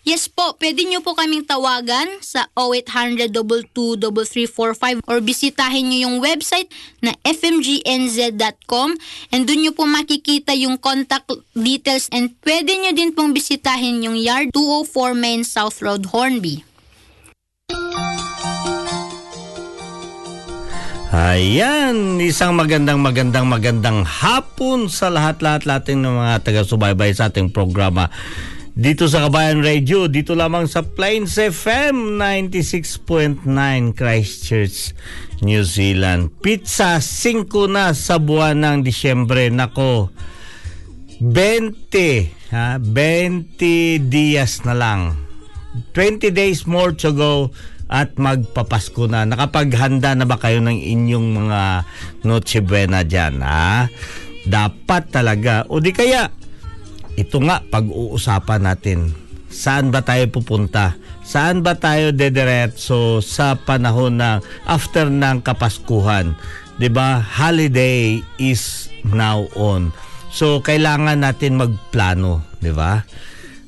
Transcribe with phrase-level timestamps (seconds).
[0.00, 6.72] Yes po, pwede nyo po kaming tawagan sa 0800-22345 or bisitahin nyo yung website
[7.04, 8.96] na fmgnz.com
[9.28, 14.16] and dun nyo po makikita yung contact details and pwede nyo din pong bisitahin yung
[14.16, 16.64] yard 204 Main South Road, Hornby.
[21.10, 28.08] Ayan, isang magandang magandang magandang hapon sa lahat-lahat natin ng mga taga-subaybay sa ating programa
[28.80, 33.44] dito sa Kabayan Radio, dito lamang sa Plains FM 96.9
[33.92, 34.96] Christchurch,
[35.44, 36.32] New Zealand.
[36.40, 39.52] Pizza 5 na sa buwan ng Disyembre.
[39.52, 40.08] Nako,
[41.20, 42.80] 20, ha?
[42.80, 45.12] 20 dias na lang.
[45.92, 47.52] 20 days more to go
[47.92, 49.28] at magpapasko na.
[49.28, 51.60] Nakapaghanda na ba kayo ng inyong mga
[52.24, 53.92] Noche Buena dyan, ha?
[54.48, 55.68] Dapat talaga.
[55.68, 56.32] O di kaya,
[57.20, 59.12] ito nga pag-uusapan natin.
[59.52, 60.96] Saan ba tayo pupunta?
[61.20, 66.32] Saan ba tayo dediretso sa panahon ng after ng Kapaskuhan?
[66.80, 67.20] 'Di ba?
[67.20, 69.92] Holiday is now on.
[70.32, 73.04] So kailangan natin magplano, 'di ba?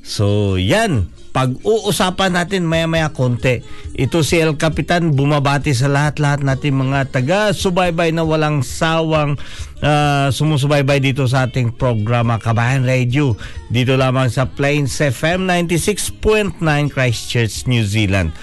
[0.01, 3.65] So 'yan, pag-uusapan natin maya-maya konti.
[3.97, 9.41] Ito si El Capitan bumabati sa lahat-lahat natin mga taga-subaybay na walang sawang
[9.81, 13.35] uh, sumusubaybay dito sa ating programa Kabayan Radio.
[13.73, 16.61] Dito lamang sa Plains FM 96.9
[16.93, 18.37] Christchurch, New Zealand.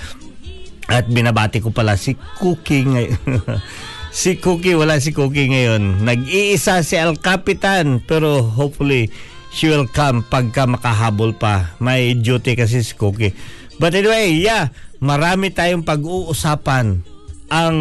[0.90, 3.22] At binabati ko pala si Cookie ngayon.
[4.10, 6.02] si Cookie, wala si Cookie ngayon.
[6.02, 9.14] Nag-iisa si El Capitan pero hopefully
[9.50, 11.78] she will come pagka makahabol pa.
[11.81, 13.34] May duty kasi si Cookie.
[13.80, 17.07] But anyway, yeah, marami tayong pag-uusapan
[17.50, 17.78] ang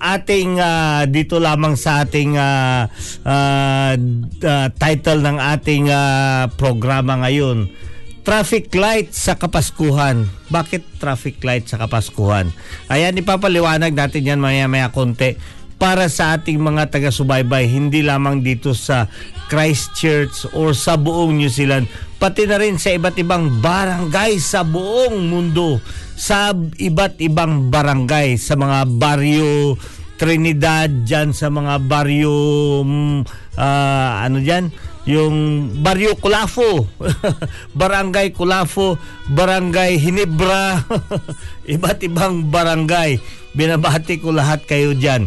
[0.00, 2.88] ating ah, dito lamang sa ating ah,
[3.94, 7.68] d- ah, title ng ating ah, programa ngayon.
[8.20, 10.28] Traffic light sa Kapaskuhan.
[10.52, 12.52] Bakit traffic light sa Kapaskuhan?
[12.88, 15.36] Ayan, ipapaliwanag natin yan maya-maya konti
[15.80, 19.08] para sa ating mga taga-subaybay, hindi lamang dito sa
[19.48, 21.88] Christchurch or sa buong New Zealand,
[22.20, 25.80] pati na rin sa iba't ibang barangay sa buong mundo,
[26.20, 29.80] sa iba't ibang barangay, sa mga baryo
[30.20, 32.84] Trinidad, dyan sa mga baryo,
[33.56, 34.68] ah, ano dyan,
[35.08, 35.36] yung
[35.80, 36.84] baryo Kulafo,
[37.80, 39.00] barangay Kulafo,
[39.32, 40.84] barangay Hinebra,
[41.74, 43.16] iba't ibang barangay.
[43.56, 45.24] Binabati ko lahat kayo dyan.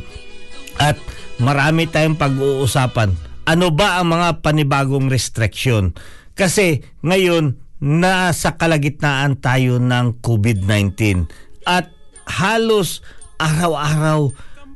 [0.79, 0.97] At
[1.37, 3.13] marami tayong pag-uusapan.
[3.43, 5.91] Ano ba ang mga panibagong restriction?
[6.33, 11.27] Kasi ngayon, nasa kalagitnaan tayo ng COVID-19.
[11.67, 11.91] At
[12.23, 13.03] halos
[13.35, 14.31] araw-araw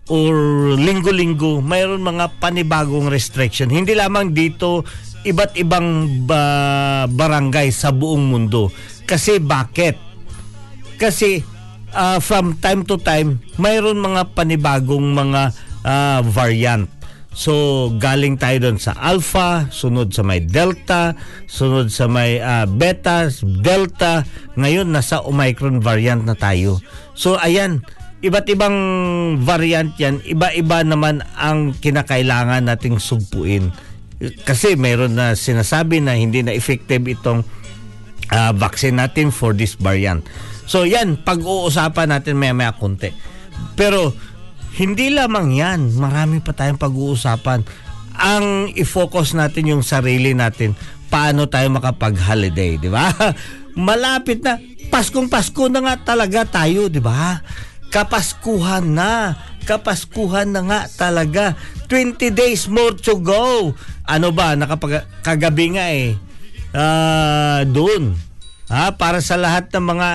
[0.07, 0.35] or
[0.75, 3.71] linggo-linggo, mayroon mga panibagong restriction.
[3.71, 4.83] Hindi lamang dito,
[5.23, 8.71] iba't ibang ba- barangay sa buong mundo.
[9.07, 9.95] Kasi bakit?
[10.99, 11.43] Kasi
[11.91, 15.51] uh, from time to time, mayroon mga panibagong mga
[15.87, 16.91] uh, variant.
[17.37, 17.53] So,
[18.01, 21.13] galing tayo doon sa alpha, sunod sa may delta,
[21.45, 23.29] sunod sa may uh, beta,
[23.61, 24.25] delta.
[24.57, 26.81] Ngayon, nasa omicron variant na tayo.
[27.13, 27.85] So, ayan,
[28.25, 28.77] iba't ibang
[29.45, 30.17] variant yan.
[30.25, 33.69] Iba-iba naman ang kinakailangan nating sugpuin.
[34.17, 37.45] Kasi mayroon na sinasabi na hindi na effective itong
[38.33, 40.25] uh, vaccine natin for this variant.
[40.65, 43.13] So yan, pag-uusapan natin maya-maya konti.
[43.77, 44.11] Pero
[44.77, 47.65] hindi lamang yan, marami pa tayong pag-uusapan.
[48.17, 50.77] Ang i-focus natin yung sarili natin,
[51.09, 53.09] paano tayo makapag-holiday, di ba?
[53.77, 54.61] Malapit na,
[54.93, 57.41] Paskong Pasko na nga talaga tayo, di ba?
[57.89, 59.35] Kapaskuhan na.
[59.67, 61.57] Kapaskuhan na nga talaga.
[61.91, 63.73] 20 days more to go.
[64.07, 66.15] Ano ba, nakapag kagabi nga eh.
[66.71, 68.15] Ah, doon.
[68.67, 70.09] Ha, para sa lahat ng mga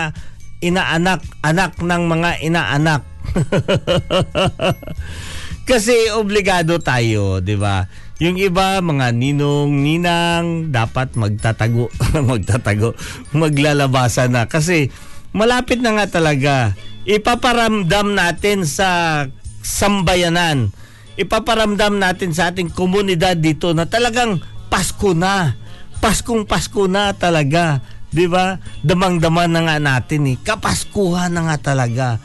[0.62, 3.12] inaanak, anak ng mga inaanak.
[5.69, 7.86] Kasi obligado tayo, 'di ba?
[8.22, 11.90] Yung iba mga ninong, ninang dapat magtatago,
[12.30, 12.94] magtatago,
[13.34, 14.94] maglalabasan na kasi
[15.34, 16.74] malapit na nga talaga.
[17.02, 19.22] Ipaparamdam natin sa
[19.62, 20.70] sambayanan.
[21.19, 24.38] Ipaparamdam natin sa ating komunidad dito na talagang
[24.70, 25.58] Pasko na.
[25.98, 27.82] Paskong Pasko na talaga.
[28.12, 28.60] 'Di ba?
[28.84, 30.36] Damang-daman na nga natin eh.
[30.38, 32.20] Kapaskuhan na nga talaga.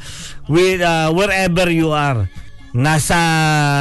[0.48, 2.28] With, uh, wherever you are
[2.78, 3.20] nasa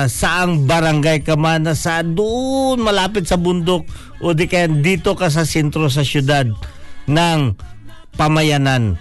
[0.08, 3.84] saang barangay ka man, nasa doon malapit sa bundok
[4.24, 6.48] o di kaya dito ka sa sentro sa syudad
[7.04, 7.40] ng
[8.16, 8.96] pamayanan.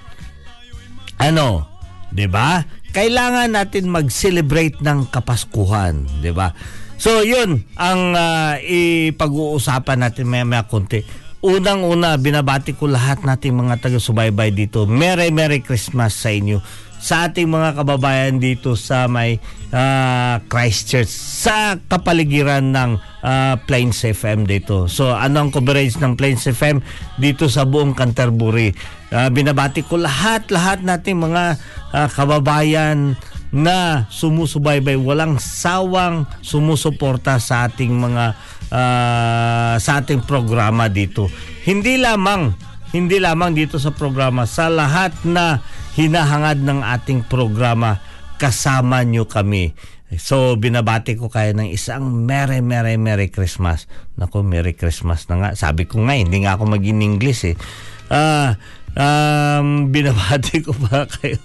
[1.15, 1.63] Ano,
[2.11, 2.67] 'di ba?
[2.91, 6.51] Kailangan natin mag-celebrate ng Kapaskuhan, 'di ba?
[6.99, 11.07] So, 'yun ang uh, ipag-uusapan natin maya-maya konti.
[11.45, 14.89] Unang-una, binabati ko lahat nating mga taga-subaybay dito.
[14.89, 16.57] Merry Merry Christmas sa inyo
[17.05, 19.37] sa ating mga kababayan dito sa may
[19.69, 24.89] uh, Christchurch sa kapaligiran ng uh, Plains FM dito.
[24.89, 26.81] So ano ang coverage ng Plains FM
[27.21, 28.73] dito sa buong Canterbury?
[29.13, 31.61] Uh, binabati ko lahat-lahat nating mga
[31.93, 33.13] uh, kababayan
[33.53, 38.33] na sumusubaybay walang sawang sumusuporta sa ating mga
[38.73, 41.29] uh, sa ating programa dito.
[41.69, 45.59] Hindi lamang hindi lamang dito sa programa sa lahat na
[45.95, 48.03] hinahangad ng ating programa
[48.35, 49.71] kasama nyo kami.
[50.15, 53.89] So, binabati ko kayo ng isang Merry, Merry, Merry Christmas.
[54.15, 55.49] Naku, Merry Christmas na nga.
[55.57, 57.55] Sabi ko nga, hindi nga ako maging English eh.
[58.13, 58.53] Ah,
[58.95, 61.41] um, binabati ko pa kayo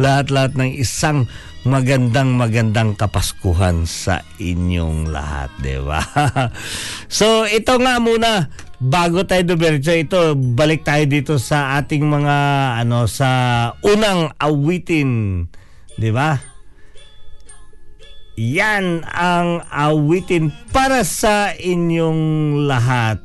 [0.00, 1.26] lahat-lahat ng isang
[1.64, 6.00] magandang magandang kapaskuhan sa inyong lahat, di ba?
[7.18, 8.52] so, ito nga muna
[8.84, 12.36] bago tayo dumiretso ito, balik tayo dito sa ating mga
[12.84, 13.30] ano sa
[13.80, 15.44] unang awitin,
[15.96, 16.36] 'di ba?
[18.34, 22.22] Yan ang awitin para sa inyong
[22.66, 23.22] lahat.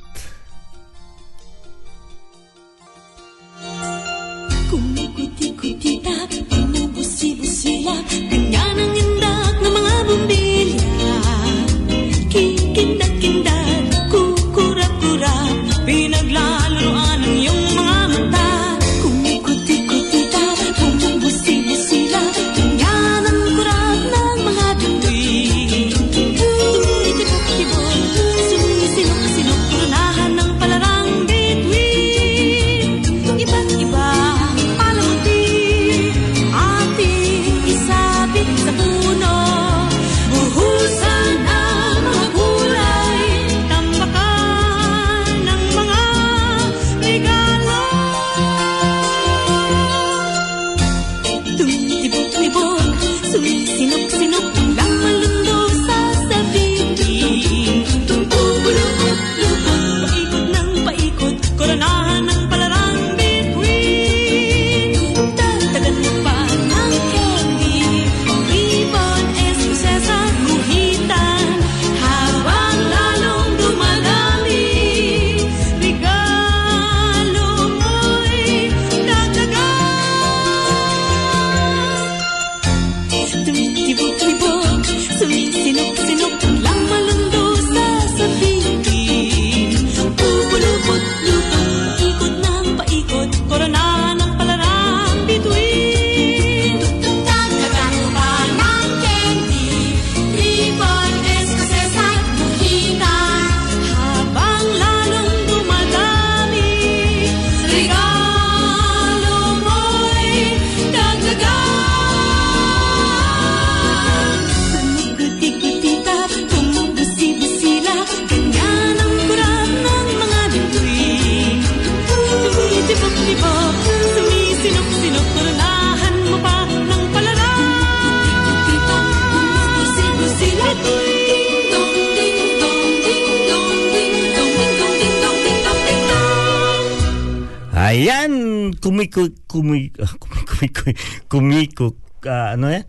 [141.32, 141.96] kumiku
[142.28, 142.86] ah, ano yan?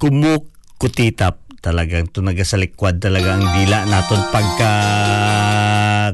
[0.00, 4.72] Kumukutitap talagang to nagasalikwad talaga ang dila naton pagka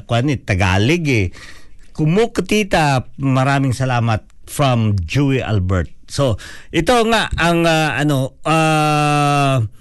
[0.05, 1.33] kwan eh, Tagalog eh.
[1.97, 5.91] Kumukutitap, maraming salamat from Joey Albert.
[6.09, 6.39] So,
[6.71, 9.78] ito nga ang ah, ano ah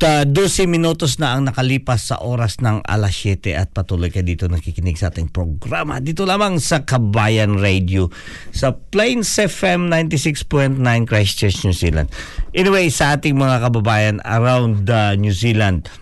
[0.00, 4.48] ta 12 minutos na ang nakalipas sa oras ng alas 7 at patuloy ka dito
[4.48, 8.08] nakikinig sa ating programa dito lamang sa Kabayan Radio
[8.48, 12.08] sa Plains FM 96.9 Christchurch, New Zealand.
[12.56, 15.92] Anyway, sa ating mga kababayan around the New Zealand,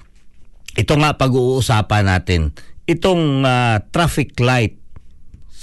[0.78, 2.54] ito nga pag-uusapan natin,
[2.86, 4.78] itong ah, traffic light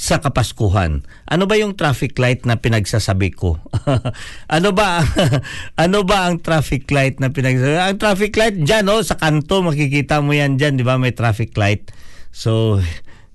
[0.05, 1.01] sa Kapaskuhan.
[1.25, 3.57] Ano ba yung traffic light na pinagsasabi ko?
[4.55, 5.01] ano ba
[5.83, 7.81] ano ba ang traffic light na pinagsasabi?
[7.81, 11.01] Ang traffic light diyan oh sa kanto makikita mo yan diyan, 'di ba?
[11.01, 11.89] May traffic light.
[12.29, 12.77] So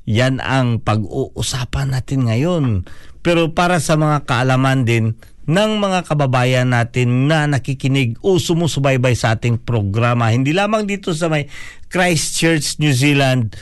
[0.06, 2.86] yan ang pag-uusapan natin ngayon.
[3.26, 5.18] Pero para sa mga kaalaman din
[5.50, 11.26] ng mga kababayan natin na nakikinig o sumusubaybay sa ating programa, hindi lamang dito sa
[11.26, 11.50] may
[11.90, 13.58] Christchurch, New Zealand,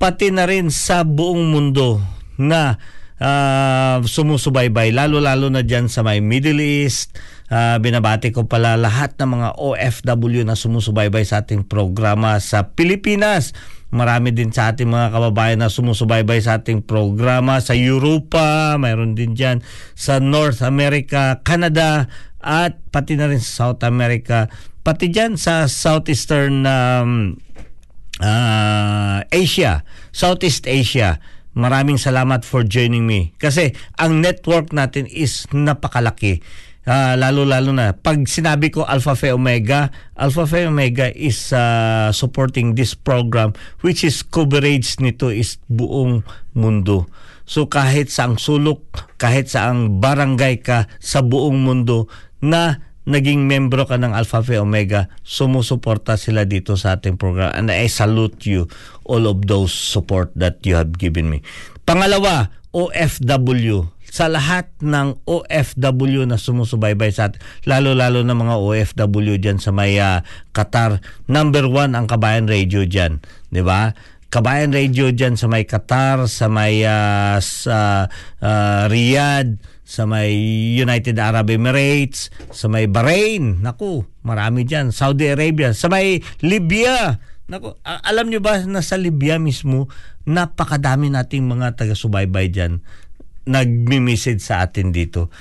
[0.00, 2.80] pati na rin sa buong mundo na
[3.20, 7.14] ah, sumusubaybay lalo-lalo na dyan sa may Middle East.
[7.50, 13.52] Ah, binabati ko pala lahat ng mga OFW na sumusubaybay sa ating programa sa Pilipinas.
[13.90, 19.34] Marami din sa ating mga kababayan na sumusubaybay sa ating programa sa Europa mayroon din
[19.34, 19.66] dyan
[19.98, 22.06] sa North America, Canada
[22.38, 24.46] at pati na rin sa South America.
[24.86, 27.34] Pati dyan sa Southeastern um,
[28.22, 29.82] ah, Asia,
[30.14, 31.18] Southeast Asia.
[31.60, 33.36] Maraming salamat for joining me.
[33.36, 36.40] Kasi ang network natin is napakalaki.
[36.88, 42.72] Ah, lalo-lalo na pag sinabi ko Alpha Phi Omega, Alpha Phi Omega is ah, supporting
[42.72, 43.52] this program
[43.84, 46.24] which is coverage nito is buong
[46.56, 47.04] mundo.
[47.44, 48.80] So kahit sa ang sulok,
[49.20, 52.08] kahit sa ang barangay ka sa buong mundo
[52.40, 57.50] na naging membro ka ng Alpha Phi Omega, sumusuporta sila dito sa ating program.
[57.52, 58.70] And I salute you,
[59.02, 61.42] all of those support that you have given me.
[61.82, 63.90] Pangalawa, OFW.
[64.10, 70.02] Sa lahat ng OFW na sumusubaybay sa atin, lalo-lalo na mga OFW dyan sa may
[70.02, 70.98] ah, Qatar,
[71.30, 73.22] number one ang Kabayan Radio dyan.
[73.54, 73.94] Ba?
[74.30, 78.10] Kabayan Radio dyan sa may Qatar, sa may ah, sa
[78.42, 79.58] ah, Riyadh,
[79.90, 80.30] sa may
[80.78, 87.18] United Arab Emirates, sa may Bahrain, naku, marami dyan, Saudi Arabia, sa may Libya,
[87.50, 89.90] naku, alam nyo ba na sa Libya mismo,
[90.30, 92.86] napakadami nating mga taga-subaybay dyan,
[93.50, 95.34] nagmi-message sa atin dito.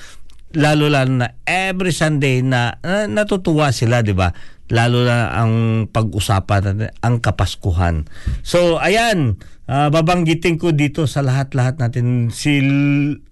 [0.57, 4.33] Lalo-lalo na every Sunday na, na natutuwa sila, di ba?
[4.73, 8.09] Lalo na ang pag-usapan natin, ang Kapaskuhan.
[8.41, 9.37] So, ayan,
[9.69, 12.57] ah, babanggitin ko dito sa lahat-lahat natin si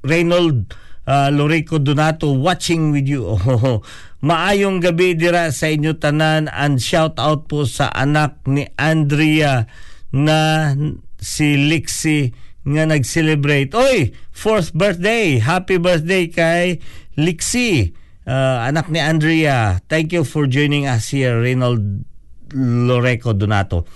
[0.06, 3.26] Reynold uh, Lorico Donato watching with you.
[3.48, 3.82] Oh,
[4.22, 9.70] maayong gabi dira sa inyo tanan and shout out po sa anak ni Andrea
[10.12, 10.74] na
[11.18, 12.34] si Lixie
[12.68, 13.72] nga nag-celebrate.
[13.72, 15.40] Oy, fourth birthday.
[15.40, 16.84] Happy birthday kay
[17.16, 17.96] Lixie.
[18.28, 19.80] Uh, anak ni Andrea.
[19.88, 22.04] Thank you for joining us here, Reynold
[22.52, 23.88] Loreco Donato.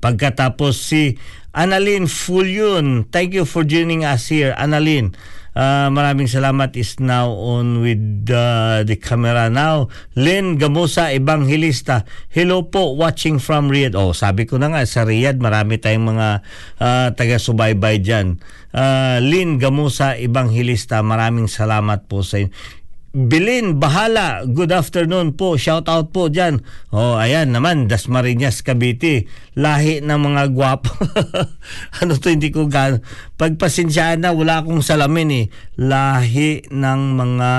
[0.00, 1.20] Pagkatapos si
[1.52, 3.04] Annalyn Fulyun.
[3.12, 5.12] Thank you for joining us here, Annalyn.
[5.54, 9.86] Ah, maraming salamat is now on with uh, the camera now.
[10.18, 12.02] Lynn Gamusa, Evangelista.
[12.26, 13.94] Hello po, watching from Riyadh.
[13.94, 16.28] Oh, sabi ko na nga, sa Riyadh, marami tayong mga
[16.82, 18.42] ah, taga-subaybay dyan.
[18.74, 22.50] Ah, Lynn Gamusa, Evangelista, maraming salamat po sa inyo.
[23.14, 24.42] Bilin, bahala.
[24.42, 25.54] Good afternoon po.
[25.54, 26.66] Shout out po dyan.
[26.90, 27.86] Oh, ayan naman.
[27.86, 29.30] Dasmariñas, Cavite.
[29.54, 30.90] Lahi ng mga gwapo.
[32.02, 33.06] ano to, hindi ko gan...
[33.38, 35.46] Pagpasensyaan na, wala akong salamin eh.
[35.78, 37.52] Lahi ng mga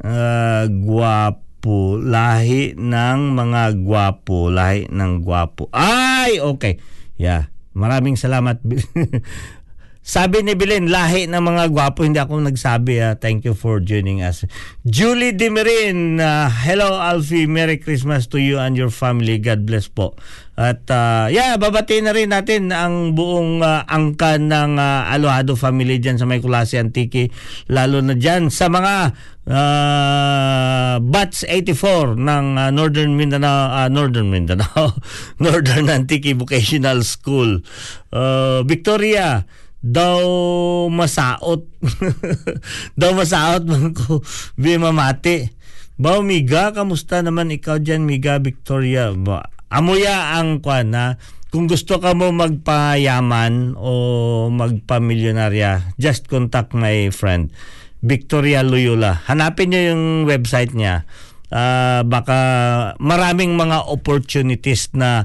[0.00, 2.00] ah, gwapo.
[2.00, 4.48] Lahi ng mga gwapo.
[4.48, 5.68] Lahi ng gwapo.
[5.76, 6.80] Ay, okay.
[7.20, 7.52] Yeah.
[7.76, 8.64] Maraming salamat.
[10.06, 13.02] Sabi ni Belen, lahi ng mga gwapo, hindi ako nagsabi.
[13.02, 13.18] ah.
[13.18, 14.46] thank you for joining us.
[14.86, 19.42] Julie Dimerin, ah, hello Alfie, Merry Christmas to you and your family.
[19.42, 20.14] God bless po.
[20.54, 25.98] At ah, yeah, babatiin na rin natin ang buong ah, angkan ng ah, Alohado family
[25.98, 27.34] dyan sa may Kulasi Antique.
[27.66, 29.10] Lalo na dyan sa mga
[29.50, 34.94] ah, Batch 84 ng ah, Northern Mindanao, ah, Northern Mindanao,
[35.42, 37.58] Northern Antique Vocational School.
[38.14, 39.42] Ah, Victoria,
[39.86, 40.22] daw
[40.90, 41.62] masaot.
[43.00, 44.18] daw masaot man ko.
[44.58, 45.54] Bi mamati.
[45.96, 49.16] Bao Miga, kamusta naman ikaw dyan, Miga Victoria?
[49.16, 51.16] Ba, amuya ang kwan na
[51.48, 53.92] kung gusto ka mo magpayaman o
[54.52, 57.48] magpamilyonarya, just contact my friend,
[58.04, 59.24] Victoria Loyola.
[59.24, 61.08] Hanapin niyo yung website niya.
[61.48, 62.36] Ah, baka
[63.00, 65.24] maraming mga opportunities na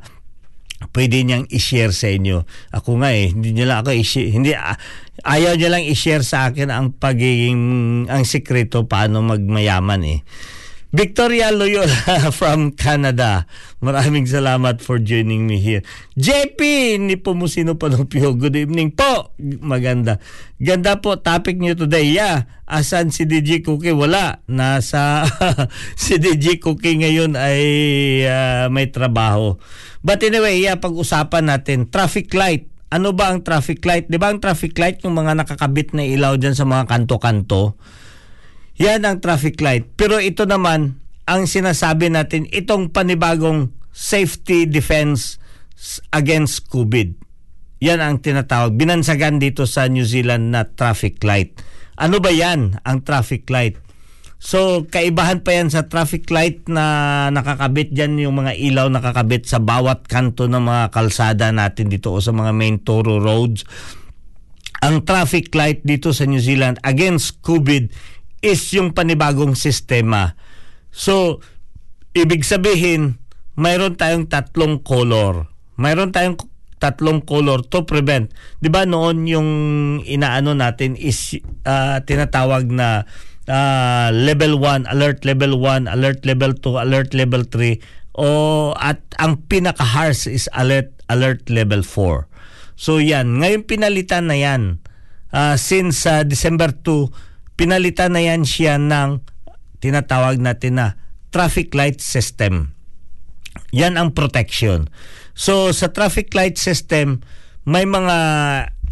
[0.89, 2.41] pwede niyang i-share sa inyo.
[2.73, 4.73] Ako nga eh, hindi niya lang ako i-share, hindi, ah,
[5.21, 7.61] ayaw niya lang i-share sa akin ang pagiging,
[8.09, 10.19] ang sikreto paano magmayaman eh.
[10.91, 11.87] Victoria Loyola
[12.35, 13.47] from Canada.
[13.79, 15.87] Maraming salamat for joining me here.
[16.19, 16.59] JP,
[16.99, 18.35] ni po mo sino Panupio.
[18.35, 19.31] Good evening po.
[19.39, 20.19] Maganda.
[20.59, 22.11] Ganda po topic niyo today.
[22.11, 22.43] Yeah.
[22.67, 23.95] Asan si DJ Cookie?
[23.95, 24.43] Wala.
[24.51, 25.23] Nasa
[25.95, 27.63] si DJ Cookie ngayon ay
[28.27, 29.55] ah, may trabaho.
[30.03, 32.67] But anyway, yeah, pag-usapan natin traffic light.
[32.91, 34.11] Ano ba ang traffic light?
[34.11, 37.79] 'Di ba ang traffic light yung mga nakakabit na ilaw diyan sa mga kanto-kanto?
[38.79, 39.89] Yan ang traffic light.
[39.99, 45.41] Pero ito naman, ang sinasabi natin, itong panibagong safety defense
[46.15, 47.17] against COVID.
[47.81, 48.77] Yan ang tinatawag.
[48.77, 51.57] Binansagan dito sa New Zealand na traffic light.
[51.97, 53.81] Ano ba yan, ang traffic light?
[54.41, 59.61] So, kaibahan pa yan sa traffic light na nakakabit dyan yung mga ilaw nakakabit sa
[59.61, 63.61] bawat kanto ng mga kalsada natin dito o sa mga main toro roads
[64.81, 67.93] ang traffic light dito sa New Zealand against COVID
[68.41, 70.33] is yung panibagong sistema.
[70.89, 71.39] So,
[72.11, 73.21] ibig sabihin,
[73.55, 75.47] mayroon tayong tatlong color.
[75.77, 76.37] Mayroon tayong
[76.81, 78.33] tatlong color to prevent.
[78.57, 79.49] 'Di ba noon yung
[80.01, 83.05] inaano natin is ah, tinatawag na
[83.45, 87.77] ah, level 1, alert level 1, alert level 2, alert level 3
[88.11, 92.27] o at ang pinaka harsh is alert alert level 4.
[92.75, 94.81] So yan, ngayon pinalitan na yan.
[95.31, 97.30] Ah, since ah, December 2,
[97.61, 99.21] pinalitan na yan siya ng
[99.77, 100.97] tinatawag natin na
[101.29, 102.73] traffic light system.
[103.69, 104.89] Yan ang protection.
[105.37, 107.21] So sa traffic light system,
[107.69, 108.17] may mga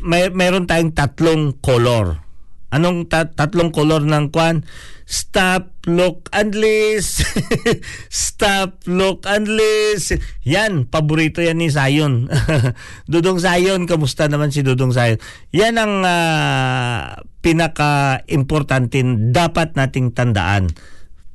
[0.05, 2.21] may meron tayong tatlong color.
[2.69, 4.62] Anong ta- tatlong color ng kwan?
[5.10, 7.25] Stop, look, and list.
[8.13, 10.21] Stop, look, and list.
[10.45, 12.29] Yan, paborito yan ni Sayon.
[13.10, 15.17] Dudong Sayon, kamusta naman si Dudong Sayon?
[15.49, 19.01] Yan ang ah, pinaka-importante
[19.34, 20.69] dapat nating tandaan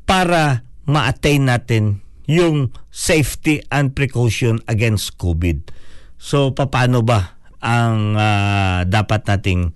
[0.07, 5.75] para ma-attain natin yung safety and precaution against COVID.
[6.15, 9.75] So, paano ba ang ah, dapat nating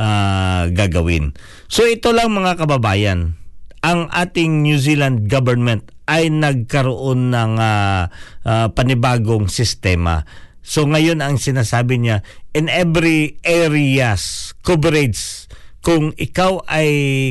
[0.00, 1.36] ah, gagawin?
[1.68, 3.36] So, ito lang mga kababayan.
[3.84, 8.08] Ang ating New Zealand government ay nagkaroon ng ah,
[8.48, 10.24] ah, panibagong sistema.
[10.64, 12.24] So, ngayon ang sinasabi niya,
[12.56, 15.48] in every areas, coverage,
[15.80, 16.90] kung ikaw ay,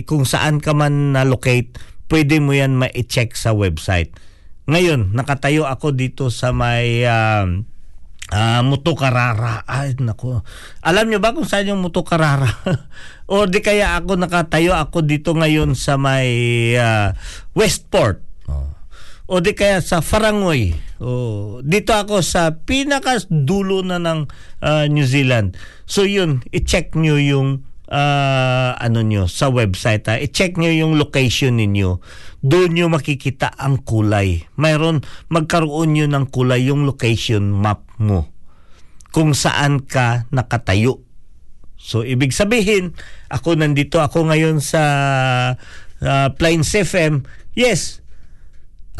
[0.09, 1.77] kung saan ka man na-locate,
[2.09, 4.09] pwede mo yan ma-check sa website.
[4.69, 7.05] Ngayon, nakatayo ako dito sa may
[8.29, 9.65] um, ah, Mutukarara.
[9.65, 10.45] Ay, nako.
[10.85, 12.49] Alam niyo ba kung saan yung Mutukarara?
[13.31, 17.13] o di kaya ako nakatayo ako dito ngayon sa may ah,
[17.57, 18.21] Westport.
[18.49, 18.69] Oh.
[19.29, 20.73] O di kaya sa Farangoy.
[20.99, 24.25] O, dito ako sa pinakadulo na ng
[24.65, 25.53] ah, New Zealand.
[25.85, 30.05] So yun, i-check nyo yung ah, ano nyo sa website.
[30.07, 30.21] Ha?
[30.21, 31.99] I-check nyo yung location ninyo.
[32.39, 34.45] Doon nyo makikita ang kulay.
[34.55, 38.29] Mayroon, magkaroon nyo ng kulay yung location map mo.
[39.09, 41.01] Kung saan ka nakatayo.
[41.79, 42.93] So ibig sabihin,
[43.31, 44.83] ako nandito ako ngayon sa
[46.03, 47.25] uh, Plains FM.
[47.57, 48.05] Yes,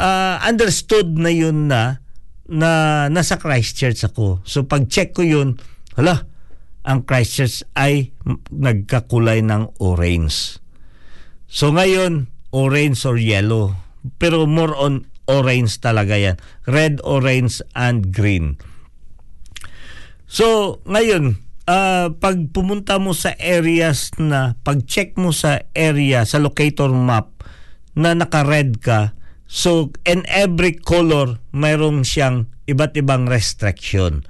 [0.00, 2.02] uh, understood na yun na
[2.50, 4.42] na nasa Christchurch ako.
[4.42, 5.60] So pag check ko yun,
[5.94, 6.29] hala,
[6.86, 8.16] ang Christchurch ay
[8.52, 10.60] nagkakulay ng orange.
[11.50, 13.74] So ngayon, orange or yellow.
[14.18, 16.36] Pero more on orange talaga yan.
[16.66, 18.58] Red, orange, and green.
[20.30, 21.38] So, ngayon,
[21.70, 27.42] ah, pag pumunta mo sa areas na, pag-check mo sa area, sa locator map,
[27.94, 29.14] na naka-red ka,
[29.50, 34.22] so, in every color, mayroong siyang iba't ibang restriction.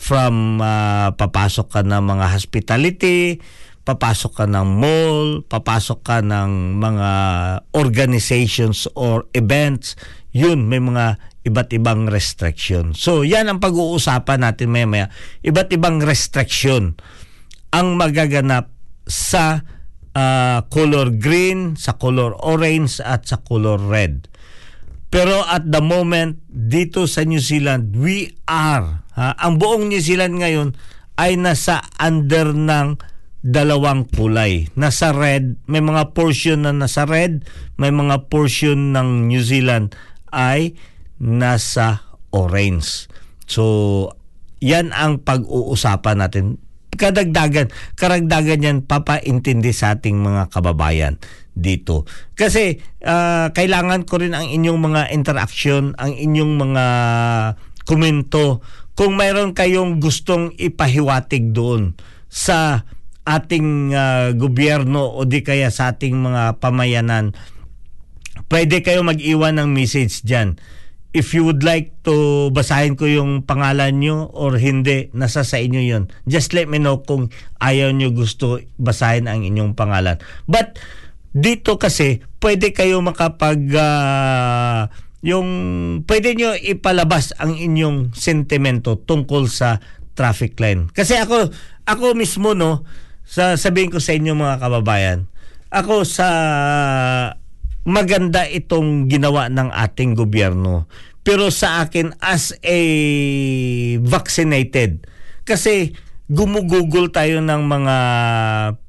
[0.00, 3.36] From ah, papasok ka ng mga hospitality,
[3.84, 7.10] papasok ka ng mall, papasok ka ng mga
[7.76, 12.94] organizations or events, yun, may mga iba't ibang restriction.
[12.94, 15.10] So, yan ang pag-uusapan natin maya-maya.
[15.42, 16.94] Iba't ibang restriction
[17.74, 18.70] ang magaganap
[19.10, 19.66] sa
[20.14, 24.29] ah, color green, sa color orange, at sa color red.
[25.10, 30.38] Pero at the moment, dito sa New Zealand, we are, ha, ang buong New Zealand
[30.38, 30.78] ngayon
[31.18, 32.94] ay nasa under ng
[33.42, 34.70] dalawang kulay.
[34.78, 37.42] Nasa red, may mga portion na nasa red,
[37.74, 39.98] may mga portion ng New Zealand
[40.30, 40.78] ay
[41.18, 43.10] nasa orange.
[43.50, 44.14] So,
[44.62, 46.62] yan ang pag-uusapan natin.
[46.94, 51.18] Kadagdagan, karagdagan yan papaintindi sa ating mga kababayan
[51.54, 52.08] dito.
[52.34, 56.84] Kasi ah, kailangan ko rin ang inyong mga interaction, ang inyong mga
[57.84, 58.62] komento.
[58.94, 61.96] Kung mayroon kayong gustong ipahiwatig doon
[62.28, 62.84] sa
[63.26, 67.36] ating ah, gobyerno o di kaya sa ating mga pamayanan,
[68.50, 70.58] pwede kayo mag-iwan ng message dyan.
[71.10, 75.82] If you would like to basahin ko yung pangalan nyo or hindi, nasa sa inyo
[75.82, 76.06] yon.
[76.30, 80.22] Just let me know kung ayaw nyo gusto basahin ang inyong pangalan.
[80.46, 80.78] But
[81.30, 83.60] dito kasi, pwede kayo makapag...
[83.78, 84.90] ah,
[85.20, 85.48] yung
[86.08, 89.76] pwede nyo ipalabas ang inyong sentimento tungkol sa
[90.16, 90.88] traffic line.
[90.92, 91.52] Kasi ako
[91.84, 92.84] ako mismo no
[93.24, 95.28] sa sabihin ko sa inyo mga kababayan,
[95.70, 96.28] ako sa
[97.84, 100.88] maganda itong ginawa ng ating gobyerno.
[101.20, 102.80] Pero sa akin as a
[104.00, 105.04] vaccinated
[105.44, 105.92] kasi
[106.30, 107.96] gumugugol tayo ng mga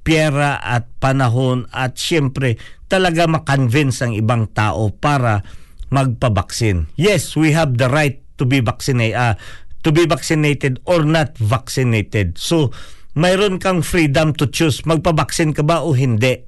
[0.05, 5.41] pera at panahon at siyempre talaga makonvince ang ibang tao para
[5.89, 6.85] magpabaksin.
[7.01, 9.35] Yes, we have the right to be vaccinated ah,
[9.81, 12.37] to be vaccinated or not vaccinated.
[12.37, 12.69] So,
[13.17, 16.45] mayroon kang freedom to choose magpabaksin ka ba o hindi.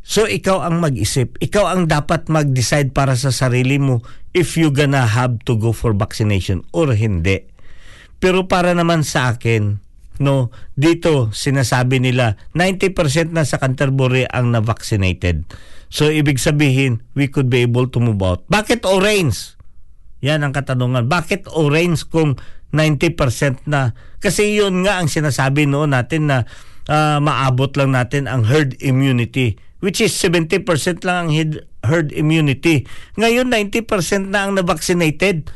[0.00, 1.36] So ikaw ang mag-isip.
[1.38, 4.00] Ikaw ang dapat mag-decide para sa sarili mo
[4.32, 7.46] if you gonna have to go for vaccination or hindi.
[8.20, 9.80] Pero para naman sa akin,
[10.20, 15.48] no, dito sinasabi nila 90% na sa Canterbury ang na-vaccinated.
[15.90, 18.44] So ibig sabihin, we could be able to move out.
[18.46, 19.56] Bakit orange?
[20.20, 21.08] Yan ang katanungan.
[21.08, 22.36] Bakit orange kung
[22.76, 23.96] 90% na?
[24.20, 26.44] Kasi yun nga ang sinasabi noon natin na
[26.86, 30.64] ah, maabot lang natin ang herd immunity which is 70%
[31.08, 31.30] lang ang
[31.84, 32.84] herd immunity.
[33.16, 35.48] Ngayon 90% na ang na-vaccinated.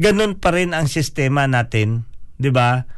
[0.00, 2.08] Ganun pa rin ang sistema natin,
[2.40, 2.88] 'di ba?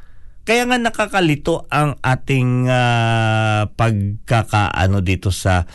[0.47, 5.67] Kaya nga nakakalito ang ating ah, pagkakaano dito sa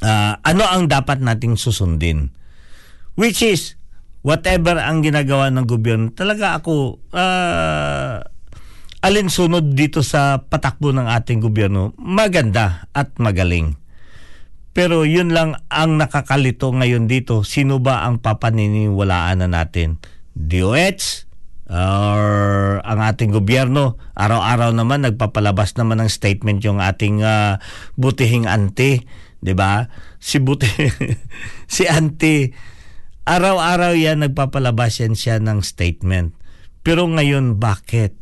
[0.00, 2.32] ah, ano ang dapat nating susundin.
[3.20, 3.76] Which is
[4.24, 8.24] whatever ang ginagawa ng gobyerno, talaga ako ah,
[9.00, 13.80] alinsunod dito sa patakbo ng ating gobyerno, maganda at magaling.
[14.70, 17.42] Pero yun lang ang nakakalito ngayon dito.
[17.42, 19.98] Sino ba ang papaniniwalaan na natin?
[20.36, 21.30] DOH?
[21.70, 22.22] Or
[22.82, 23.94] ang ating gobyerno?
[24.18, 27.62] Araw-araw naman nagpapalabas naman ng statement yung ating ah,
[27.94, 29.06] butihing auntie.
[29.40, 29.88] 'di ba?
[30.20, 30.68] Si buti
[31.74, 32.52] si auntie
[33.24, 36.36] araw-araw yan nagpapalabas yan siya ng statement.
[36.80, 38.16] Pero ngayon bakit?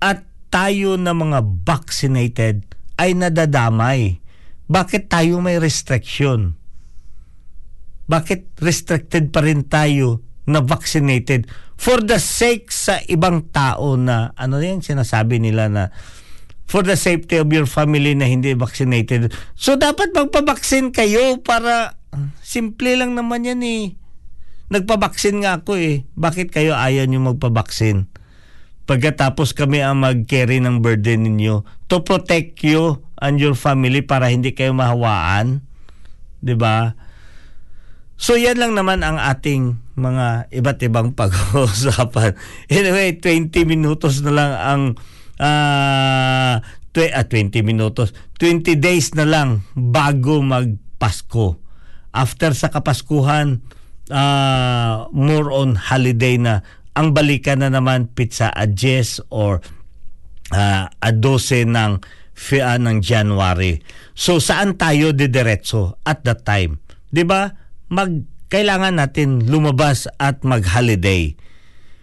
[0.00, 2.66] At tayo na mga vaccinated
[3.00, 4.20] ay nadadamay.
[4.68, 6.56] Bakit tayo may restriction?
[8.08, 11.46] Bakit restricted pa rin tayo na vaccinated
[11.78, 15.82] for the sake sa ibang tao na ano yan sinasabi nila na
[16.66, 19.34] for the safety of your family na hindi vaccinated.
[19.58, 22.00] So dapat magpabaksin kayo para
[22.40, 23.84] simple lang naman yan eh.
[24.72, 26.08] Nagpabaksin nga ako eh.
[26.16, 28.08] Bakit kayo ayaw nyo magpabaksin?
[28.88, 34.56] Pagkatapos kami ang mag-carry ng burden ninyo to protect you and your family para hindi
[34.56, 35.60] kayo mahawaan.
[36.56, 36.96] ba?
[38.16, 42.32] So yan lang naman ang ating mga iba't ibang pag-uusapan.
[42.72, 44.82] Anyway, 20 minutos na lang ang
[45.36, 51.60] ah, twe- ah, 20 minutos, 20 days na lang bago magpasko.
[52.12, 53.64] After sa Kapaskuhan,
[54.12, 56.64] ah, more on holiday na.
[56.92, 59.64] Ang balikan na naman pizza a 10 or
[60.52, 61.92] ah, a 12 ng
[62.36, 63.80] fi- ah, ng January.
[64.12, 66.84] So saan tayo didiretso at that time?
[67.08, 67.48] 'Di ba?
[67.92, 71.32] Mag kailangan natin lumabas at mag-holiday.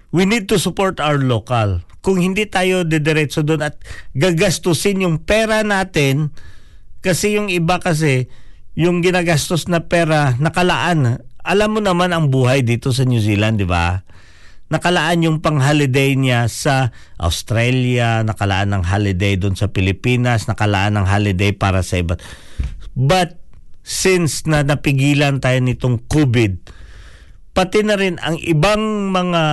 [0.09, 1.85] We need to support our local.
[2.01, 3.77] Kung hindi tayo didiretso doon at
[4.17, 6.33] gagastusin yung pera natin
[7.05, 8.25] kasi yung iba kasi
[8.73, 11.21] yung ginagastos na pera nakalaan.
[11.45, 14.01] Alam mo naman ang buhay dito sa New Zealand, di ba?
[14.69, 21.51] nakalaan yung pang-holiday niya sa Australia, nakalaan ng holiday doon sa Pilipinas, nakalaan ng holiday
[21.51, 22.21] para sa iba.
[22.93, 23.41] But
[23.89, 26.69] since na napigilan tayo nitong COVID,
[27.57, 29.43] pati na rin ang ibang mga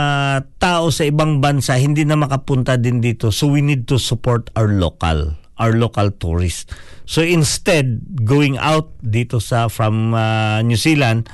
[0.61, 3.33] tao sa ibang bansa hindi na makapunta din dito.
[3.33, 6.69] So we need to support our local, our local tourists.
[7.09, 11.33] So instead going out dito sa from uh, New Zealand,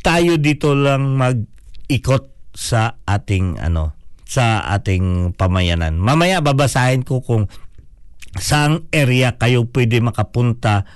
[0.00, 3.92] tayo dito lang mag-ikot sa ating ano
[4.24, 6.00] sa ating pamayanan.
[6.00, 7.52] Mamaya babasahin ko kung
[8.36, 10.88] saang area kayo pwede makapunta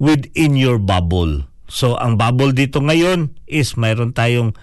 [0.00, 1.46] within your bubble.
[1.70, 4.56] So ang bubble dito ngayon is mayroon tayong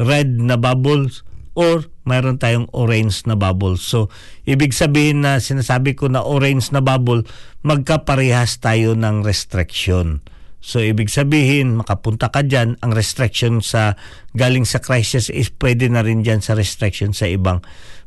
[0.00, 3.76] red na bubbles or mayroon tayong orange na bubble.
[3.76, 4.08] So
[4.48, 7.26] ibig sabihin na sinasabi ko na orange na bubble,
[7.66, 10.24] magkaparehas tayo ng restriction.
[10.64, 14.00] So ibig sabihin, makapunta ka dyan, ang restriction sa
[14.32, 17.60] galing sa crisis is pwede na rin dyan sa restriction sa ibang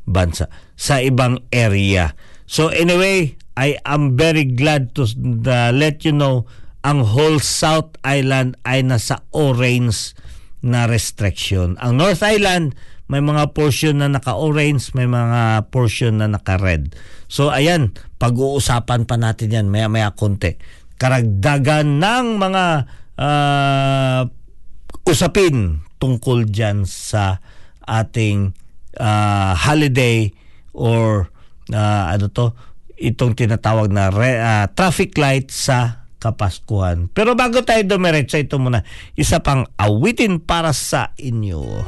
[0.10, 2.18] bansa, sa ibang area.
[2.50, 6.50] So anyway, I am very glad to uh, let you know
[6.86, 10.14] ang whole South Island ay nasa orange
[10.62, 11.78] na restriction.
[11.82, 12.74] Ang North Island,
[13.08, 16.92] may mga portion na naka-orange, may mga portion na naka-red.
[17.32, 20.58] So ayan, pag-uusapan pa natin yan maya-maya konti
[20.98, 22.66] karagdagan ng mga
[23.22, 24.22] uh,
[25.06, 27.40] usapin tungkol dyan sa
[27.86, 28.58] ating
[28.98, 30.34] uh, holiday
[30.74, 31.30] or
[31.72, 32.54] uh, ano to
[32.98, 37.08] itong tinatawag na re, uh, traffic light sa Kapaskuhan.
[37.16, 38.84] Pero bago tayo dumiretso, ito muna,
[39.16, 41.88] isa pang awitin para sa inyo.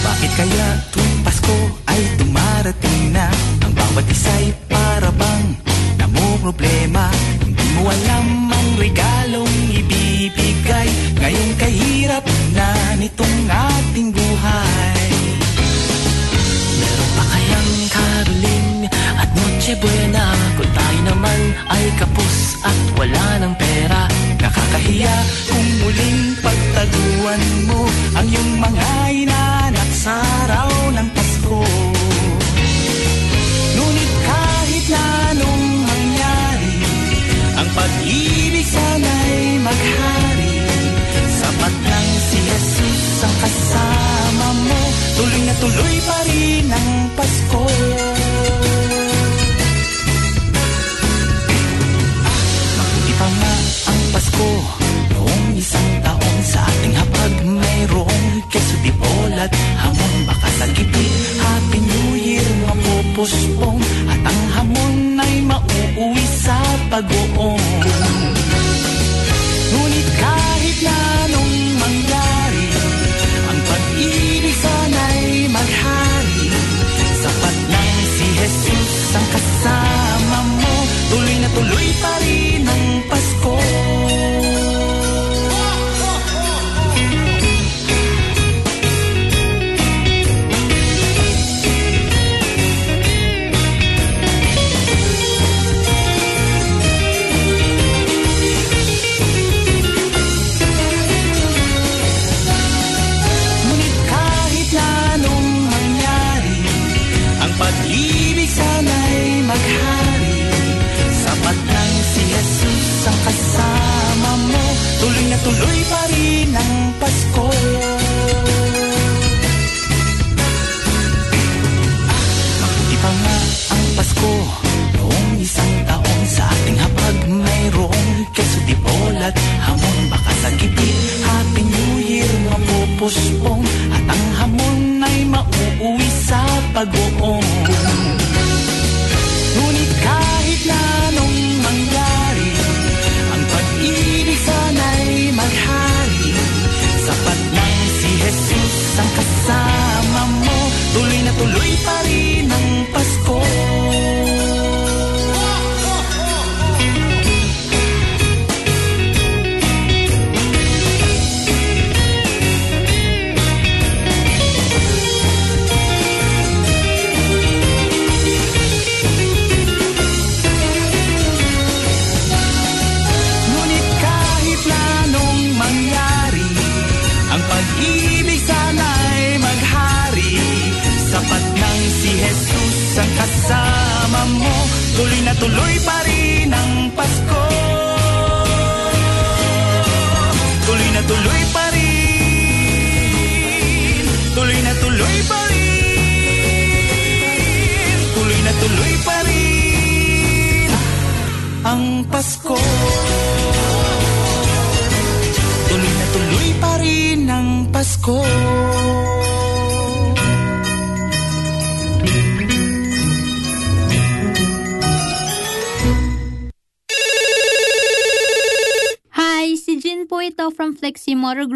[0.00, 1.56] Bakit kaya tuwing Pasko
[1.88, 3.28] ay dumarating na
[3.64, 5.44] Ang bawat isa'y para bang
[5.96, 7.08] namumroblema
[7.40, 8.49] Hindi mo alam
[8.80, 10.88] regalong ibibigay.
[11.20, 12.24] Ngayong kahirap
[12.56, 15.12] na nitong ating buhay.
[16.80, 18.70] Meron pa kayang caroling
[19.20, 20.32] at Noche Buena?
[20.56, 24.04] Kung tayo naman ay kapos at wala ng pera
[24.40, 25.16] Nakakahiya
[25.48, 27.80] kung muling pagtaguan mo
[28.16, 28.88] Ang iyong mga
[29.24, 31.89] inaanak sa araw ng Pasko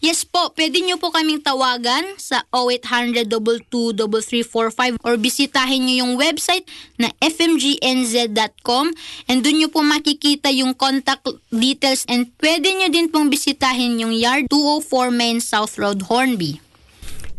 [0.00, 3.28] Yes po, pwede nyo po kaming tawagan sa 0800
[3.68, 6.64] 22345 or bisitahin nyo yung website
[6.96, 8.96] na fmgnz.com
[9.28, 14.16] and dun nyo po makikita yung contact details and pwede nyo din pong bisitahin yung
[14.16, 16.64] yard 204 Main South Road, Hornby.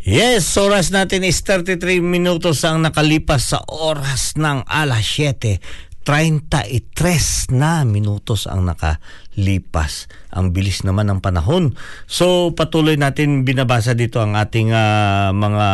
[0.05, 5.90] Yes, oras natin is 33 minutos ang nakalipas sa oras ng alas 7.
[6.01, 10.09] 33 na minutos ang nakalipas.
[10.33, 11.77] Ang bilis naman ng panahon.
[12.09, 15.67] So patuloy natin binabasa dito ang ating ah, mga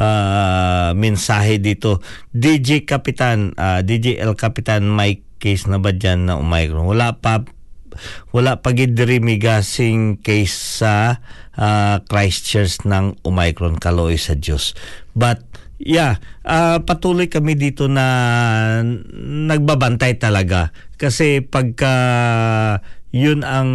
[0.00, 2.00] ah, mensahe dito.
[2.32, 6.88] DJ Kapitan, ah, DJ El Kapitan, may case na ba dyan na Omicron?
[6.88, 7.44] Wala pa
[8.32, 9.20] wala pa gid diri
[10.24, 11.20] case sa
[11.60, 14.72] ah, Christchurch ng Omicron kaloy sa Dios.
[15.12, 15.44] But
[15.82, 18.06] yeah, ah, patuloy kami dito na
[19.50, 20.70] nagbabantay talaga.
[20.94, 21.94] Kasi pagka
[23.12, 23.68] yun ang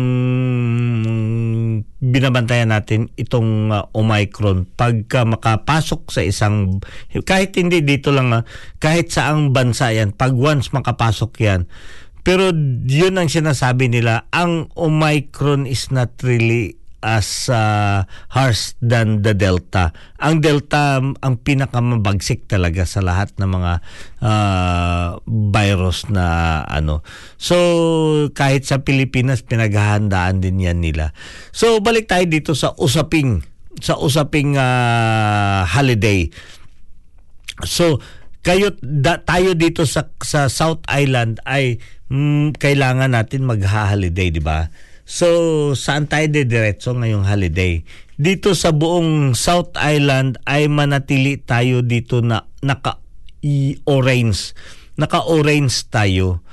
[2.02, 6.82] binabantayan natin itong ah, Omicron pagka makapasok sa isang
[7.22, 8.44] kahit hindi dito lang ah,
[8.82, 11.62] kahit saang bansa yan pag once makapasok yan.
[12.28, 12.52] Pero
[12.84, 19.94] yun ang sinasabi nila, ang Omicron is not really as uh, harsh than the Delta.
[20.18, 23.74] Ang Delta ang pinakamabagsik talaga sa lahat ng mga
[24.22, 25.08] uh,
[25.54, 27.06] virus na ano.
[27.38, 27.58] So
[28.34, 31.14] kahit sa Pilipinas pinaghahandaan din yan nila.
[31.54, 33.46] So balik tayo dito sa usaping
[33.78, 36.34] sa usaping uh, holiday.
[37.62, 38.02] So
[38.42, 41.78] kayo da, tayo dito sa sa South Island ay
[42.08, 44.72] mm, kailangan natin magha-holiday, di ba?
[45.08, 47.80] So, saan tayo diretso ngayong holiday?
[48.20, 54.52] Dito sa buong South Island ay manatili tayo dito na naka-orange.
[55.00, 56.44] Naka-orange tayo.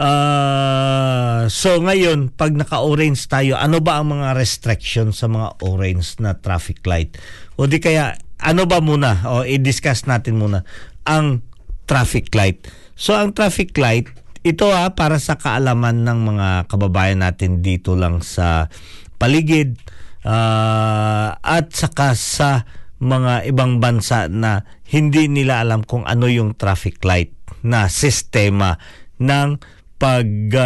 [0.00, 6.32] Ah, so ngayon, pag naka-orange tayo, ano ba ang mga restrictions sa mga orange na
[6.40, 7.20] traffic light?
[7.60, 9.28] O di kaya, ano ba muna?
[9.28, 10.64] O i-discuss natin muna
[11.04, 11.44] ang
[11.84, 12.64] traffic light.
[12.96, 14.08] So ang traffic light
[14.40, 18.72] ito ah, para sa kaalaman ng mga kababayan natin dito lang sa
[19.20, 19.76] paligid
[20.24, 22.64] ah, at saka sa
[23.00, 27.32] mga ibang bansa na hindi nila alam kung ano yung traffic light
[27.64, 28.76] na sistema
[29.20, 29.60] ng
[30.00, 30.64] pag-observe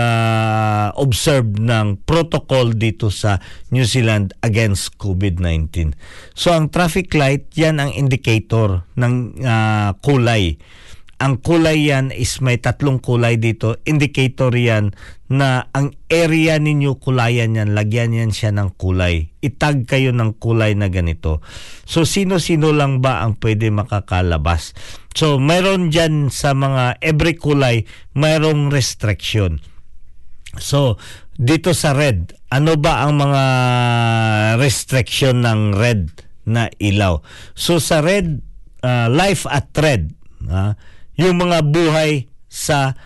[1.59, 3.43] ng protocol dito sa
[3.75, 5.99] New Zealand against COVID-19.
[6.39, 10.55] So ang traffic light, yan ang indicator ng ah, kulay.
[11.25, 13.81] Ang kulay yan is may tatlong kulay dito.
[13.89, 14.93] Indicator yan
[15.33, 17.73] na ang area ninyo kulayan yan.
[17.73, 19.33] Lagyan yan siya ng kulay.
[19.41, 21.41] Itag kayo ng kulay na ganito.
[21.89, 24.77] So sino-sino lang ba ang pwede makakalabas?
[25.17, 29.65] So mayroon dyan sa mga every kulay, mayroong restriction.
[30.59, 31.03] So,
[31.35, 33.43] dito sa red, ano ba ang mga
[34.63, 36.15] restriction ng red
[36.47, 37.23] na ilaw?
[37.59, 38.39] So sa red,
[38.87, 40.15] uh, life at red,
[40.47, 40.79] ah,
[41.15, 42.99] yung mga buhay sa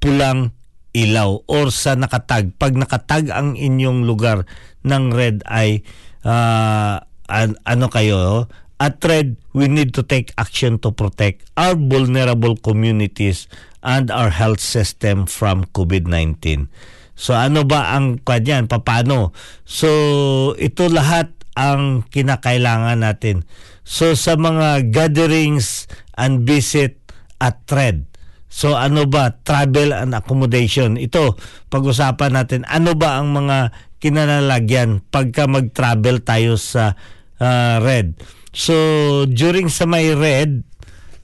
[0.00, 0.52] pulang
[0.96, 2.56] ilaw or sa nakatag.
[2.56, 4.48] Pag nakatag ang inyong lugar
[4.82, 5.84] ng red ay
[6.26, 8.50] ah, an- ano kayo,
[8.80, 13.44] at red, we need to take action to protect our vulnerable communities
[13.84, 16.72] and our health system from COVID-19.
[17.12, 18.72] So ano ba ang kanyan?
[18.72, 19.36] Paano?
[19.68, 19.88] So
[20.56, 23.44] ito lahat ang kinakailangan natin.
[23.84, 25.84] So sa mga gatherings
[26.16, 26.99] and visit
[27.40, 28.06] at red.
[28.50, 30.98] So ano ba travel and accommodation?
[30.98, 31.38] Ito
[31.70, 33.72] pag-usapan natin ano ba ang mga
[34.02, 36.98] kinanalagyan pagka mag-travel tayo sa
[37.40, 38.18] ah, red.
[38.50, 38.74] So
[39.30, 40.66] during sa may red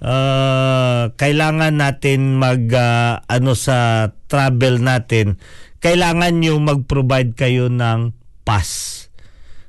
[0.00, 5.36] ah, kailangan natin mag ah, ano sa travel natin
[5.82, 8.14] kailangan nyo mag-provide kayo ng
[8.46, 9.02] pass.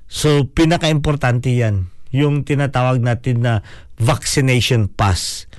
[0.06, 3.54] So pinaka-importante yan yung tinatawag natin na
[3.98, 5.50] vaccination pass.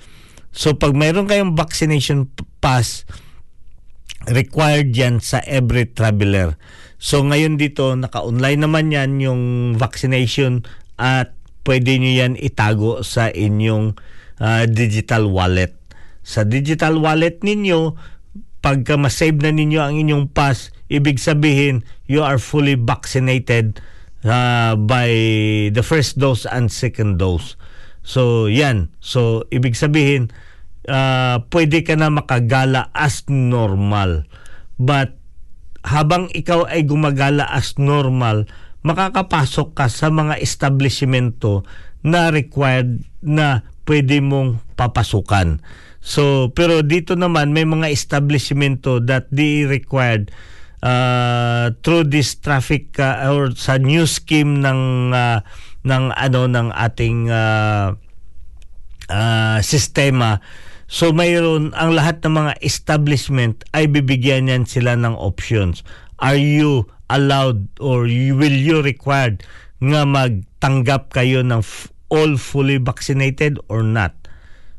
[0.52, 2.28] So pag mayroon kayong vaccination
[2.58, 3.04] pass,
[4.28, 6.58] required yan sa every traveler.
[6.98, 9.42] So ngayon dito, naka-online naman yan yung
[9.78, 10.66] vaccination
[10.98, 13.94] at pwede nyo yan itago sa inyong
[14.42, 15.76] ah, digital wallet.
[16.26, 17.94] Sa digital wallet ninyo,
[18.58, 23.78] pagka masave na ninyo ang inyong pass, ibig sabihin you are fully vaccinated
[24.26, 25.08] ah, by
[25.70, 27.54] the first dose and second dose.
[28.08, 28.88] So yan.
[29.04, 30.32] So ibig sabihin
[30.88, 34.24] ah, pwede ka na makagala as normal.
[34.80, 35.20] But
[35.84, 38.48] habang ikaw ay gumagala as normal,
[38.80, 41.68] makakapasok ka sa mga establishmento
[42.00, 45.60] na required na pwede mong papasukan.
[45.98, 50.30] So, pero dito naman may mga establishmento that they required
[50.80, 55.42] uh, through this traffic uh, or sa new scheme ng uh,
[55.88, 57.96] ng ano ng ating uh,
[59.08, 60.44] ah, sistema.
[60.88, 65.84] So mayroon ang lahat ng mga establishment ay bibigyan yan sila ng options.
[66.20, 69.44] Are you allowed or you, will you required
[69.80, 71.60] nga magtanggap kayo ng
[72.08, 74.16] all fully vaccinated or not?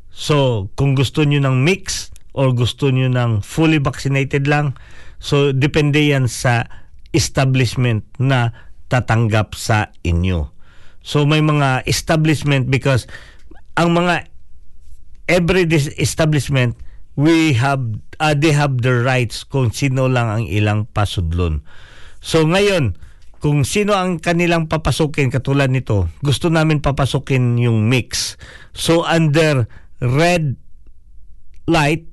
[0.10, 4.76] So, kung gusto nyo ng mix or gusto nyo ng fully vaccinated lang,
[5.22, 6.66] so depende yan sa
[7.14, 8.51] establishment na
[8.89, 10.49] tatanggap sa inyo.
[11.01, 13.07] So, may mga establishment because
[13.79, 14.27] ang mga
[15.29, 15.63] every
[16.01, 16.75] establishment
[17.19, 17.83] we have
[18.23, 21.61] uh, they have the rights kung sino lang ang ilang pasudlon.
[22.19, 22.99] So ngayon,
[23.39, 28.35] kung sino ang kanilang papasukin katulad nito, gusto namin papasukin yung mix.
[28.75, 29.67] So under
[29.99, 30.55] red
[31.67, 32.07] light,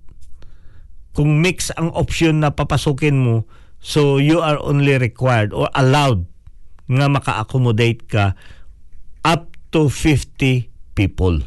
[1.14, 6.26] kung mix ang option na papasukin mo, so you are only required or allowed
[6.86, 8.38] nga maka-accommodate ka
[9.26, 11.42] up to 50 people.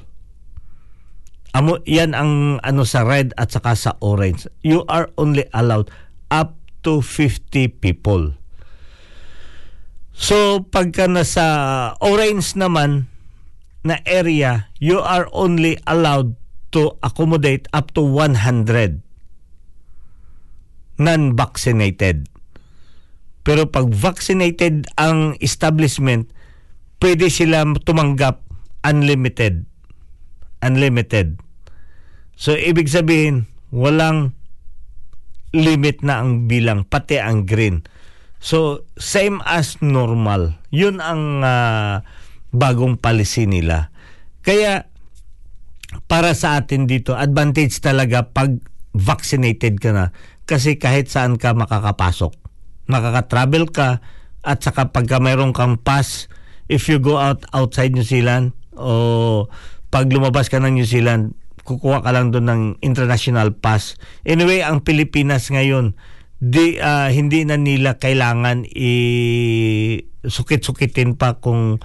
[1.55, 4.45] Amo, yan ang ano sa red at saka sa orange.
[4.61, 5.87] You are only allowed
[6.27, 8.35] up to 50 people.
[10.11, 13.07] So pagka nasa orange naman
[13.87, 16.35] na area, you are only allowed
[16.75, 18.99] to accommodate up to 100
[20.99, 22.27] non-vaccinated.
[23.47, 26.27] Pero pag vaccinated ang establishment,
[26.99, 28.43] pwede sila tumanggap
[28.83, 29.65] unlimited.
[30.59, 31.39] Unlimited.
[32.39, 34.35] So, ibig sabihin, walang
[35.51, 37.83] limit na ang bilang, pati ang green.
[38.39, 40.55] So, same as normal.
[40.71, 42.07] Yun ang ah,
[42.55, 43.91] bagong policy nila.
[44.39, 44.87] Kaya,
[46.07, 48.55] para sa atin dito, advantage talaga pag
[48.95, 50.05] vaccinated ka na.
[50.47, 52.33] Kasi kahit saan ka makakapasok.
[52.89, 54.01] Makaka-travel ka
[54.41, 56.31] at saka pagka mayroon kang pass,
[56.69, 59.49] if you go out outside New Zealand o
[59.89, 61.33] pag lumabas ka ng New Zealand,
[61.65, 63.97] kukuha ka lang doon ng international pass.
[64.21, 65.97] Anyway, ang Pilipinas ngayon,
[66.39, 68.93] di ah, hindi na nila kailangan i
[70.23, 71.81] sukit-sukitin pa kung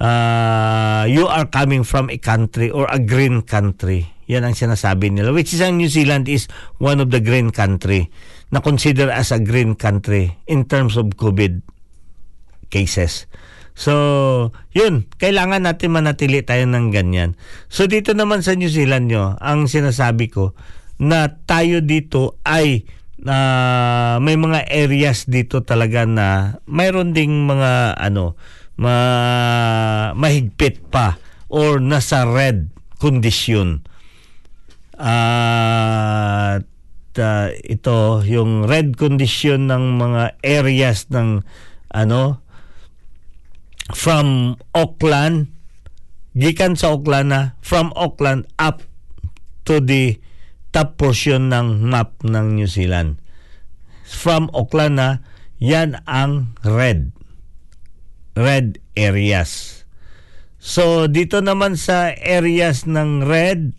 [0.00, 4.08] ah, you are coming from a country or a green country.
[4.26, 5.30] Yan ang sinasabi nila.
[5.30, 6.48] Which is ang New Zealand is
[6.80, 8.08] one of the green country
[8.48, 11.60] na consider as a green country in terms of COVID
[12.72, 13.28] cases.
[13.72, 17.40] So, yun, kailangan natin manatili tayo ng ganyan.
[17.72, 20.52] So, dito naman sa New Zealand nyo, ang sinasabi ko,
[21.02, 22.86] na tayo dito ay
[23.26, 28.38] ah, may mga areas dito talaga na mayroon ding mga ano,
[28.78, 28.94] ma,
[30.14, 31.18] mahigpit pa
[31.50, 32.70] or nasa red
[33.02, 33.82] condition.
[34.94, 36.62] At
[37.18, 41.42] ah, ito, yung red condition ng mga areas ng
[41.92, 42.41] ano,
[43.92, 45.52] from Auckland
[46.32, 48.80] gikan sa Auckland na from Auckland up
[49.68, 50.18] to the
[50.72, 53.20] top portion ng map ng New Zealand.
[54.08, 55.20] From Auckland na
[55.60, 57.12] yan ang red
[58.32, 59.84] red areas.
[60.56, 63.76] So dito naman sa areas ng red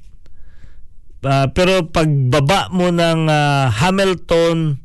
[1.25, 4.83] ah, pero pagbaba mo ng ah, Hamilton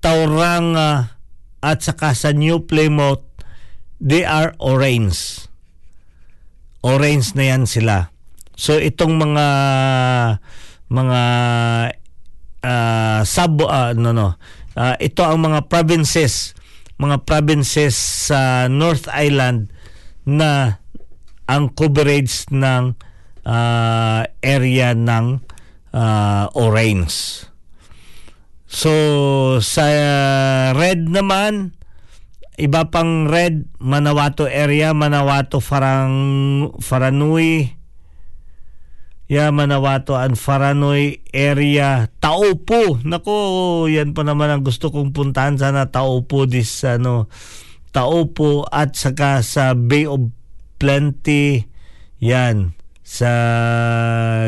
[0.00, 1.20] Tauranga
[1.60, 3.29] at saka sa New Plymouth
[4.00, 5.46] they are orange.
[6.80, 8.08] Orange na yan sila.
[8.56, 9.46] So itong mga
[10.88, 11.20] mga
[12.64, 14.40] ah, sub ah, no no.
[14.74, 16.56] Ah, ito ang mga provinces,
[16.96, 17.94] mga provinces
[18.28, 19.68] sa North Island
[20.24, 20.80] na
[21.44, 22.96] ang coverage ng
[23.44, 25.44] ah, area ng
[25.92, 27.44] ah, orange.
[28.70, 28.92] So
[29.60, 29.84] sa
[30.72, 31.79] red naman
[32.60, 37.80] iba pang red Manawato area Manawato Farang Faranui.
[39.30, 42.10] Yeah, Manawato and Faranui area.
[42.20, 43.00] Taupo.
[43.00, 45.56] Nako yan pa naman ang gusto kong puntahan.
[45.56, 47.30] Sana Taupo this ano
[47.94, 50.28] Taupo at saka sa Bay of
[50.76, 51.64] Plenty.
[52.20, 53.30] Yan sa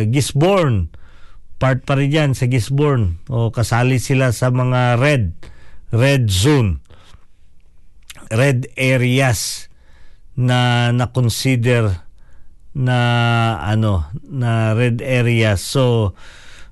[0.05, 0.93] Gisborne.
[1.63, 3.23] Part pa rin yan sa Gisborne.
[3.31, 5.33] O kasali sila sa mga red
[5.95, 6.82] red zone
[8.33, 9.69] red areas
[10.33, 11.93] na na consider
[12.73, 12.99] na
[13.61, 15.61] ano na red areas.
[15.61, 16.17] So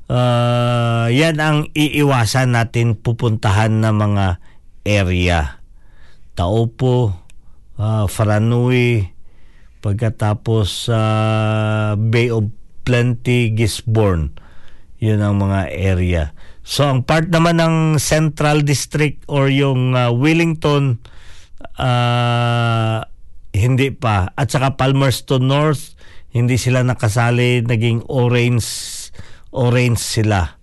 [0.09, 4.27] uh, yan ang iiwasan natin pupuntahan na mga
[4.89, 5.61] area.
[6.33, 7.13] Taupo
[7.77, 9.13] uh, Faranui
[9.85, 11.01] pagkatapos sa
[12.01, 12.49] Bay of
[12.89, 14.33] Plenty Gisborne.
[15.01, 16.25] Yun ang mga area.
[16.65, 21.01] So ang part naman ng Central District or yung uh, Wellington
[21.81, 23.09] ah,
[23.57, 24.31] hindi pa.
[24.37, 25.97] At saka Palmerston North,
[26.31, 28.69] hindi sila nakasali, naging orange,
[29.51, 30.61] orange sila.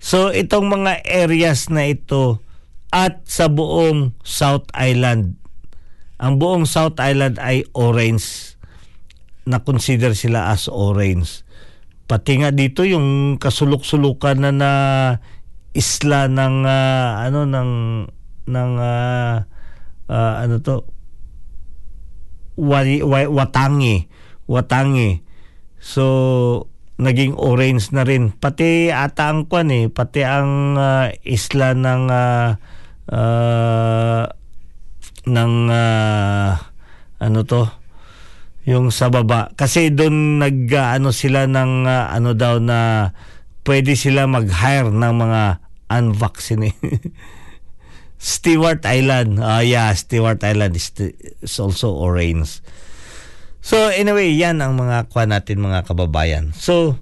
[0.00, 2.44] So itong mga areas na ito
[2.92, 5.36] at sa buong South Island,
[6.20, 8.56] ang buong South Island ay orange
[9.44, 11.44] na consider sila as orange.
[12.04, 14.72] Pati nga dito yung kasulok-sulukan na na
[15.74, 17.70] isla ng ah, ano ng
[18.44, 19.48] ng ah,
[20.08, 20.84] ah, ano to?
[22.54, 24.06] Wari, wa, Watangi.
[24.46, 25.24] Watangi.
[25.80, 26.04] So
[26.96, 28.30] naging orange na rin.
[28.30, 29.90] Pati ata ang kwan eh.
[29.90, 32.48] Pati ang ah, isla ng ah,
[33.10, 34.24] ah,
[35.26, 36.50] ng ah,
[37.18, 37.66] ano to?
[38.64, 39.52] Yung sa baba.
[39.58, 43.10] Kasi doon nag ah, ano sila ng ah, ano daw na
[43.64, 45.42] pwede sila mag-hire ng mga
[45.88, 47.12] unvaccinated
[48.24, 49.36] Stewart Island.
[49.36, 50.88] Ah, yeah, Stewart Island is,
[51.44, 52.64] is also orange.
[53.60, 56.56] So, anyway, yan ang mga kwa natin mga kababayan.
[56.56, 56.96] So,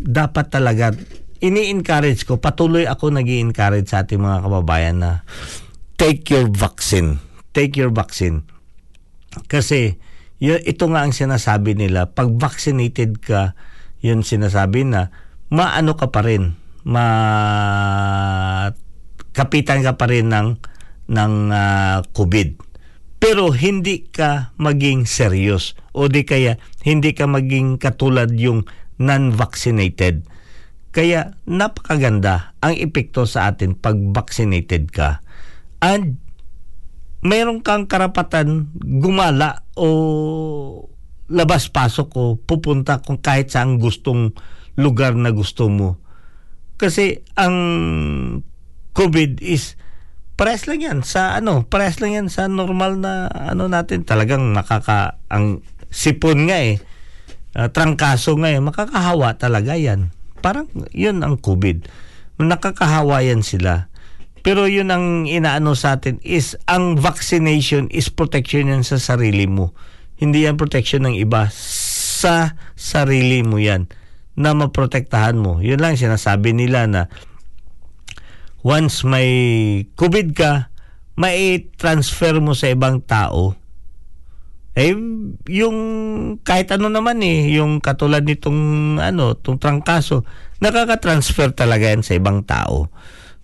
[0.00, 0.96] dapat talaga,
[1.44, 5.10] ini-encourage ko, patuloy ako nag encourage sa ating mga kababayan na
[6.00, 7.20] take your vaccine.
[7.52, 8.48] Take your vaccine.
[9.52, 10.00] Kasi,
[10.40, 13.52] y- ito nga ang sinasabi nila, pag vaccinated ka,
[14.00, 15.12] yun sinasabi na,
[15.52, 16.56] maano ka pa rin,
[16.88, 17.04] ma
[19.36, 20.56] kapitan ka pa rin ng
[21.12, 22.64] ng ah, COVID.
[23.20, 28.64] Pero hindi ka maging serious o di kaya hindi ka maging katulad yung
[28.96, 30.24] non-vaccinated.
[30.92, 35.20] Kaya napakaganda ang epekto sa atin pag vaccinated ka.
[35.84, 36.16] And
[37.20, 39.88] meron kang karapatan gumala o
[41.26, 44.32] labas-pasok o pupunta kung kahit saan gustong
[44.78, 46.00] lugar na gusto mo.
[46.76, 47.56] Kasi ang
[48.96, 49.76] COVID is
[50.40, 54.08] pares lang yan sa ano, pares lang yan sa normal na ano natin.
[54.08, 55.60] Talagang nakaka ang
[55.92, 56.80] sipon nga eh.
[57.52, 60.12] ah, trangkaso ngayon, makakahawa talaga yan.
[60.40, 61.88] Parang yun ang COVID.
[62.40, 63.92] Nakakahawa yan sila.
[64.44, 69.76] Pero yun ang inaano sa atin is ang vaccination is protection yan sa sarili mo.
[70.16, 71.52] Hindi yan protection ng iba.
[71.52, 73.90] Sa sarili mo yan
[74.36, 75.58] na maprotektahan mo.
[75.64, 77.08] Yun lang sinasabi nila na
[78.66, 79.30] once may
[79.94, 80.74] COVID ka,
[81.14, 83.54] may transfer mo sa ibang tao.
[84.74, 84.92] Eh,
[85.48, 85.78] yung
[86.42, 90.26] kahit ano naman eh, yung katulad nitong ano, tong trangkaso,
[90.58, 92.90] nakaka-transfer talaga yan sa ibang tao.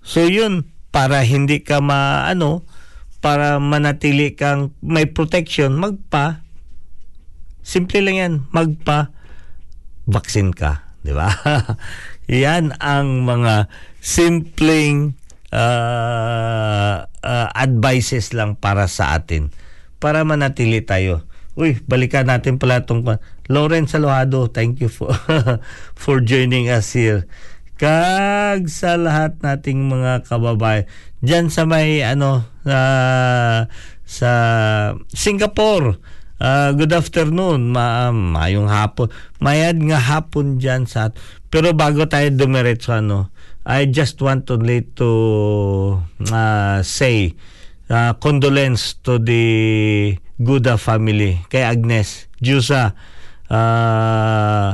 [0.02, 2.66] So yun, para hindi ka maano,
[3.22, 6.42] para manatili kang may protection, magpa.
[7.62, 9.14] Simple lang yan, magpa
[10.04, 11.30] vaccine ka, di ba?
[12.26, 13.70] yan ang mga
[14.02, 15.14] simpleng
[15.54, 19.54] uh, uh, advices lang para sa atin
[20.02, 21.22] para manatili tayo.
[21.54, 23.06] Uy, balikan natin pala itong
[23.46, 25.14] Lauren Salojado, thank you for
[26.02, 27.30] for joining us here.
[27.78, 30.90] Kag sa lahat nating mga kababayan
[31.22, 33.70] diyan sa may ano uh,
[34.02, 34.30] sa
[35.14, 36.02] Singapore.
[36.42, 39.06] Uh, good afternoon, ma mayong hapon.
[39.38, 41.14] Mayad nga hapon diyan sa
[41.52, 43.30] pero bago tayo dumiretso ano,
[43.62, 46.02] I just want need to
[46.32, 47.38] uh, say
[47.86, 51.38] uh, condolence to the Guda family.
[51.46, 52.98] Kay Agnes Jusa
[53.46, 54.70] uh,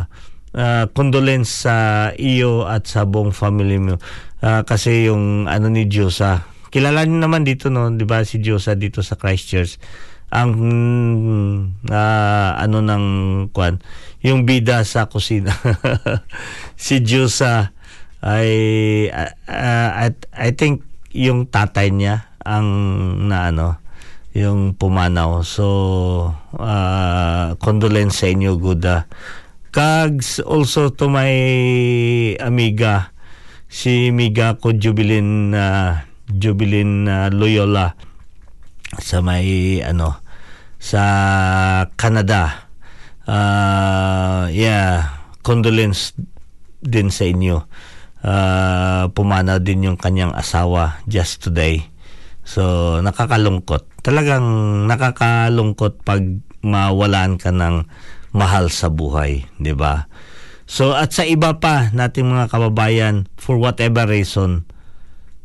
[0.57, 4.01] uh, condolence sa iyo at sa buong family mo.
[4.41, 7.89] Uh, kasi yung ano ni Jusa kilala niyo naman dito no?
[7.89, 9.80] 'di ba si Jusa dito sa Christchurch
[10.28, 10.53] ang
[11.89, 13.05] uh, ano ng
[13.57, 13.80] kwan?
[14.20, 15.57] Yung bida sa kusina.
[16.78, 17.74] Si Jusa
[18.23, 18.51] ay
[19.14, 20.83] uh, I, I think
[21.14, 22.69] yung tatay niya ang
[23.29, 23.69] na ano
[24.35, 25.43] yung pumanaw.
[25.43, 25.66] So
[26.55, 29.11] uh, condolence sa inyo Guda.
[29.69, 31.33] Kags also to my
[32.41, 33.12] amiga
[33.69, 37.93] si Miga ko Jubilin uh, Jubilin uh, Loyola
[38.97, 40.25] sa may ano
[40.81, 41.03] sa
[41.99, 42.71] Canada.
[43.29, 46.16] Uh, yeah condolence
[46.81, 47.69] din sa inyo
[48.23, 51.87] uh, pumanaw din yung kanyang asawa just today.
[52.47, 54.01] So nakakalungkot.
[54.01, 54.45] Talagang
[54.89, 56.25] nakakalungkot pag
[56.64, 57.87] mawalan ka ng
[58.35, 60.09] mahal sa buhay di ba?
[60.69, 64.69] So at sa iba pa nating mga kababayan for whatever reason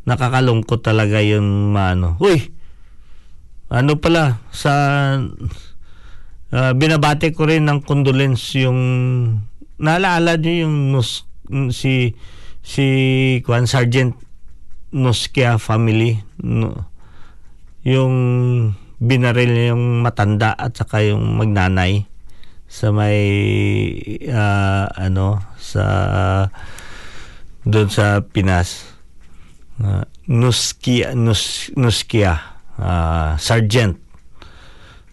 [0.03, 2.19] nakakalungkot talaga yung maano.
[2.19, 2.51] Uy!
[3.71, 4.43] Ano pala?
[4.51, 4.71] Sa
[6.51, 8.79] uh, binabati ko rin ng condolence yung
[9.79, 11.25] naalala niyo yung nus,
[11.73, 12.13] si
[12.63, 12.87] si
[13.43, 14.15] Kwan Sergeant
[14.95, 16.87] Noskia family no,
[17.83, 18.15] yung
[19.03, 22.07] binaril yung matanda at saka yung magnanay
[22.71, 23.19] sa may
[24.31, 25.85] uh, ano sa
[27.67, 28.87] doon sa Pinas
[29.83, 32.39] uh, Nuskia Nus, Nuskia
[32.79, 33.99] uh, sergeant.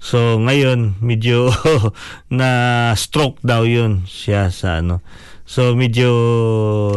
[0.00, 1.52] So ngayon medyo
[2.32, 2.48] na
[2.96, 5.02] stroke daw 'yun siya sa ano.
[5.50, 6.10] So medyo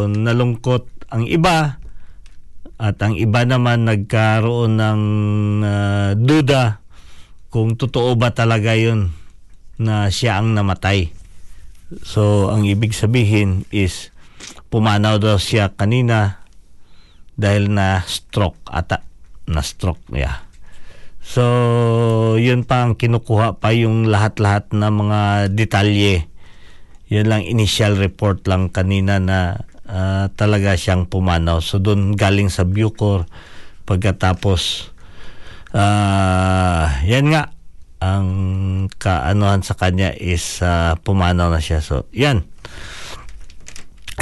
[0.06, 1.82] nalungkot ang iba
[2.78, 5.02] at ang iba naman nagkaroon ng
[5.66, 6.78] uh, duda
[7.50, 9.10] kung totoo ba talaga 'yun
[9.82, 11.10] na siya ang namatay.
[12.06, 14.14] So ang ibig sabihin is
[14.70, 16.46] pumanaw daw siya kanina
[17.34, 19.02] dahil na stroke ata
[19.50, 20.46] na stroke yeah.
[21.24, 21.40] So,
[22.36, 26.28] yun pa ang kinukuha pa yung lahat-lahat na mga detalye.
[27.14, 31.62] Yun lang initial report lang kanina na uh, talaga siyang pumanaw.
[31.62, 33.30] So, doon galing sa Bucor
[33.86, 34.90] pagkatapos
[35.70, 37.54] uh, yan nga
[38.02, 38.28] ang
[38.98, 41.78] kaanuhan sa kanya is uh, pumanaw na siya.
[41.78, 42.42] So, yan.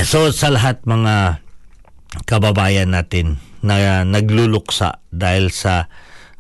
[0.05, 1.41] So, sa lahat mga
[2.29, 5.89] kababayan natin na nagluluksa dahil sa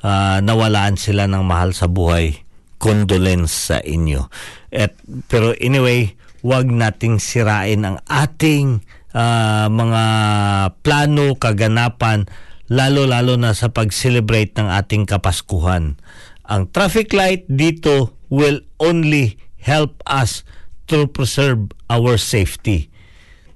[0.04, 2.44] uh, nawalaan sila ng mahal sa buhay.
[2.82, 4.26] Condolence sa inyo.
[4.74, 4.98] At,
[5.30, 8.82] pero anyway, wag nating sirain ang ating
[9.14, 10.04] uh, mga
[10.82, 12.26] plano, kaganapan,
[12.66, 15.96] lalo-lalo na sa pag-celebrate ng ating Kapaskuhan.
[16.42, 20.42] Ang traffic light dito will only help us
[20.90, 22.90] to preserve our safety.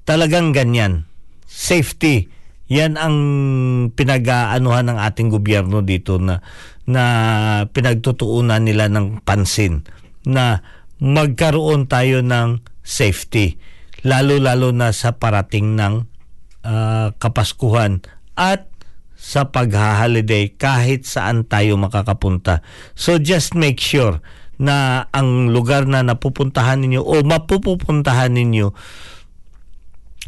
[0.07, 1.11] Talagang ganyan.
[1.51, 2.31] Safety
[2.67, 3.17] yan ang
[3.95, 6.43] pinag-aanuhan ng ating gobyerno dito na
[6.87, 7.05] na
[7.71, 9.87] pinagtutuunan nila ng pansin
[10.27, 10.63] na
[10.99, 13.59] magkaroon tayo ng safety
[14.07, 16.07] lalo-lalo na sa parating ng
[16.63, 18.07] uh, Kapaskuhan
[18.39, 18.71] at
[19.17, 22.63] sa pag-holiday kahit saan tayo makakapunta.
[22.95, 24.23] So just make sure
[24.57, 28.73] na ang lugar na napupuntahan ninyo o mapupupuntahan ninyo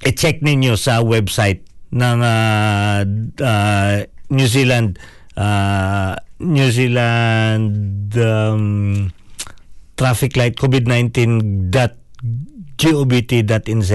[0.05, 3.03] i-check ninyo sa website ng ah,
[3.41, 5.01] ah, New Zealand
[5.39, 9.09] ah, New Zealand um,
[9.97, 10.55] traffic light
[12.79, 13.93] covid19.govt.nz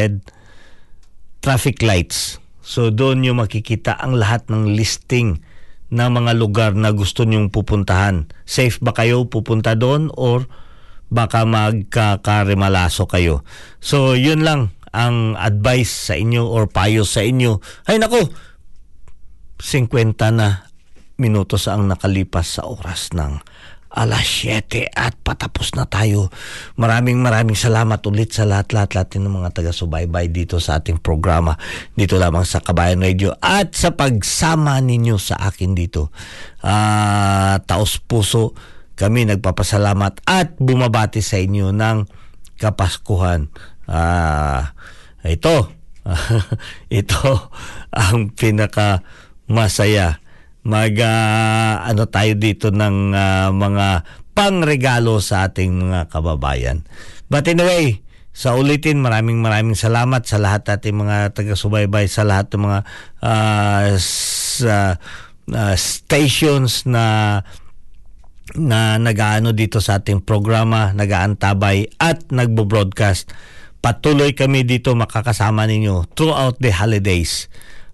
[1.43, 2.39] traffic lights.
[2.63, 5.43] So doon nyo makikita ang lahat ng listing
[5.93, 8.32] ng mga lugar na gusto nyong pupuntahan.
[8.47, 10.47] Safe ba kayo pupunta doon or
[11.11, 13.43] baka magkakarimalaso kayo.
[13.84, 17.59] So yun lang ang advice sa inyo or payo sa inyo.
[17.86, 18.32] Ay nako,
[19.61, 20.71] 50 na
[21.19, 23.38] minutos ang nakalipas sa oras ng
[23.93, 26.33] alas 7 at patapos na tayo.
[26.81, 31.53] Maraming maraming salamat ulit sa lahat-lahat lahat ng mga taga-subaybay dito sa ating programa
[31.93, 36.09] dito lamang sa Kabayan Radio at sa pagsama ninyo sa akin dito.
[36.65, 38.57] Ah, taos puso
[38.97, 42.25] kami nagpapasalamat at bumabati sa inyo ng
[42.57, 43.49] Kapaskuhan.
[43.85, 44.73] Ah,
[45.21, 45.69] ito
[46.91, 47.31] ito
[47.93, 49.05] ang pinaka
[49.47, 50.22] masaya
[50.64, 53.88] mag ah, ano tayo dito ng ah, mga
[54.34, 56.88] pangregalo sa ating mga kababayan.
[57.28, 58.03] But anyway,
[58.34, 62.80] sa ulitin, maraming maraming salamat sa lahat ating mga taga-subaybay, sa lahat ng mga
[63.22, 64.97] ah, sa,
[65.53, 67.05] ah, stations na
[68.53, 73.32] na nagaano dito sa ating programa, nagaantabay at nagbo-broadcast.
[73.80, 77.47] Patuloy kami dito makakasama ninyo throughout the holidays.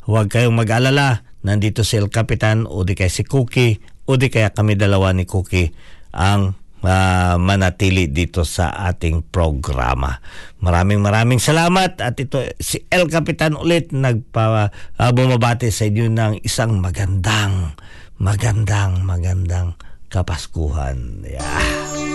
[0.10, 3.80] Huwag kayong mag-alala, nandito si El Capitan o di kaya si Cookie
[4.10, 5.72] o di kaya kami dalawa ni Cookie
[6.12, 10.20] ang ah, manatili dito sa ating programa.
[10.60, 16.34] Maraming maraming salamat at ito si El Capitan ulit nagpa ah, bumabati sa inyo ng
[16.44, 17.78] isang magandang
[18.20, 19.80] magandang magandang
[20.12, 21.24] kapaskuhan.
[21.24, 22.09] Yeah.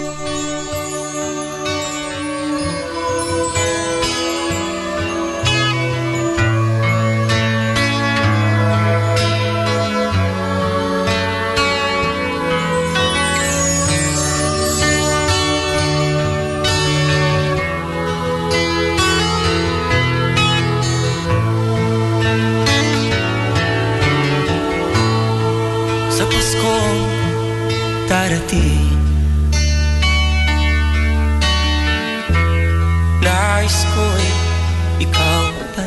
[26.65, 27.05] Paskong
[28.09, 28.89] darating.
[33.21, 34.29] Nais ko'y
[35.05, 35.85] ikaw pa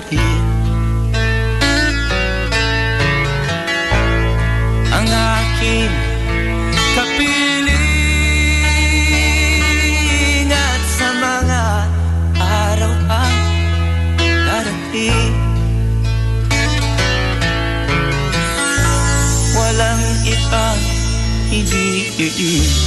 [22.19, 22.86] mm -mm.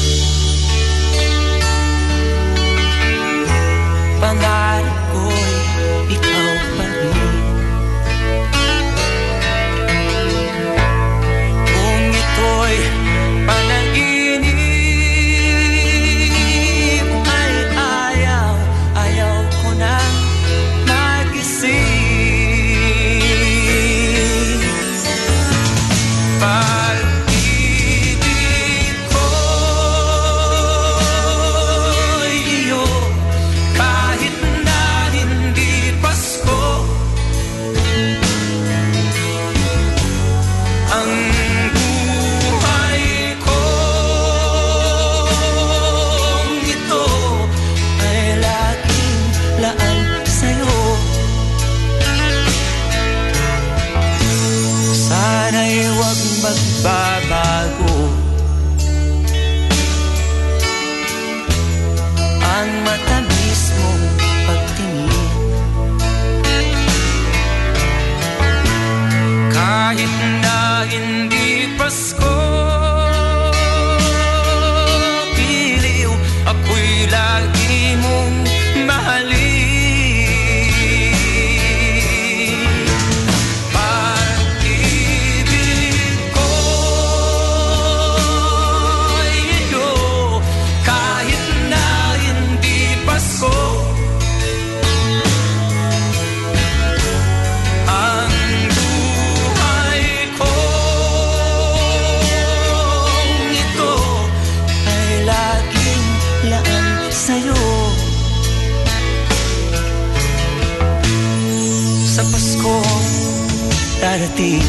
[114.21, 114.61] darating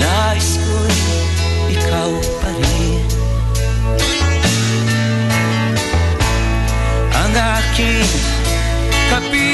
[0.00, 0.96] Nais ko'y
[1.76, 3.04] ikaw pa rin.
[7.12, 8.08] Ang aking
[9.12, 9.51] kapit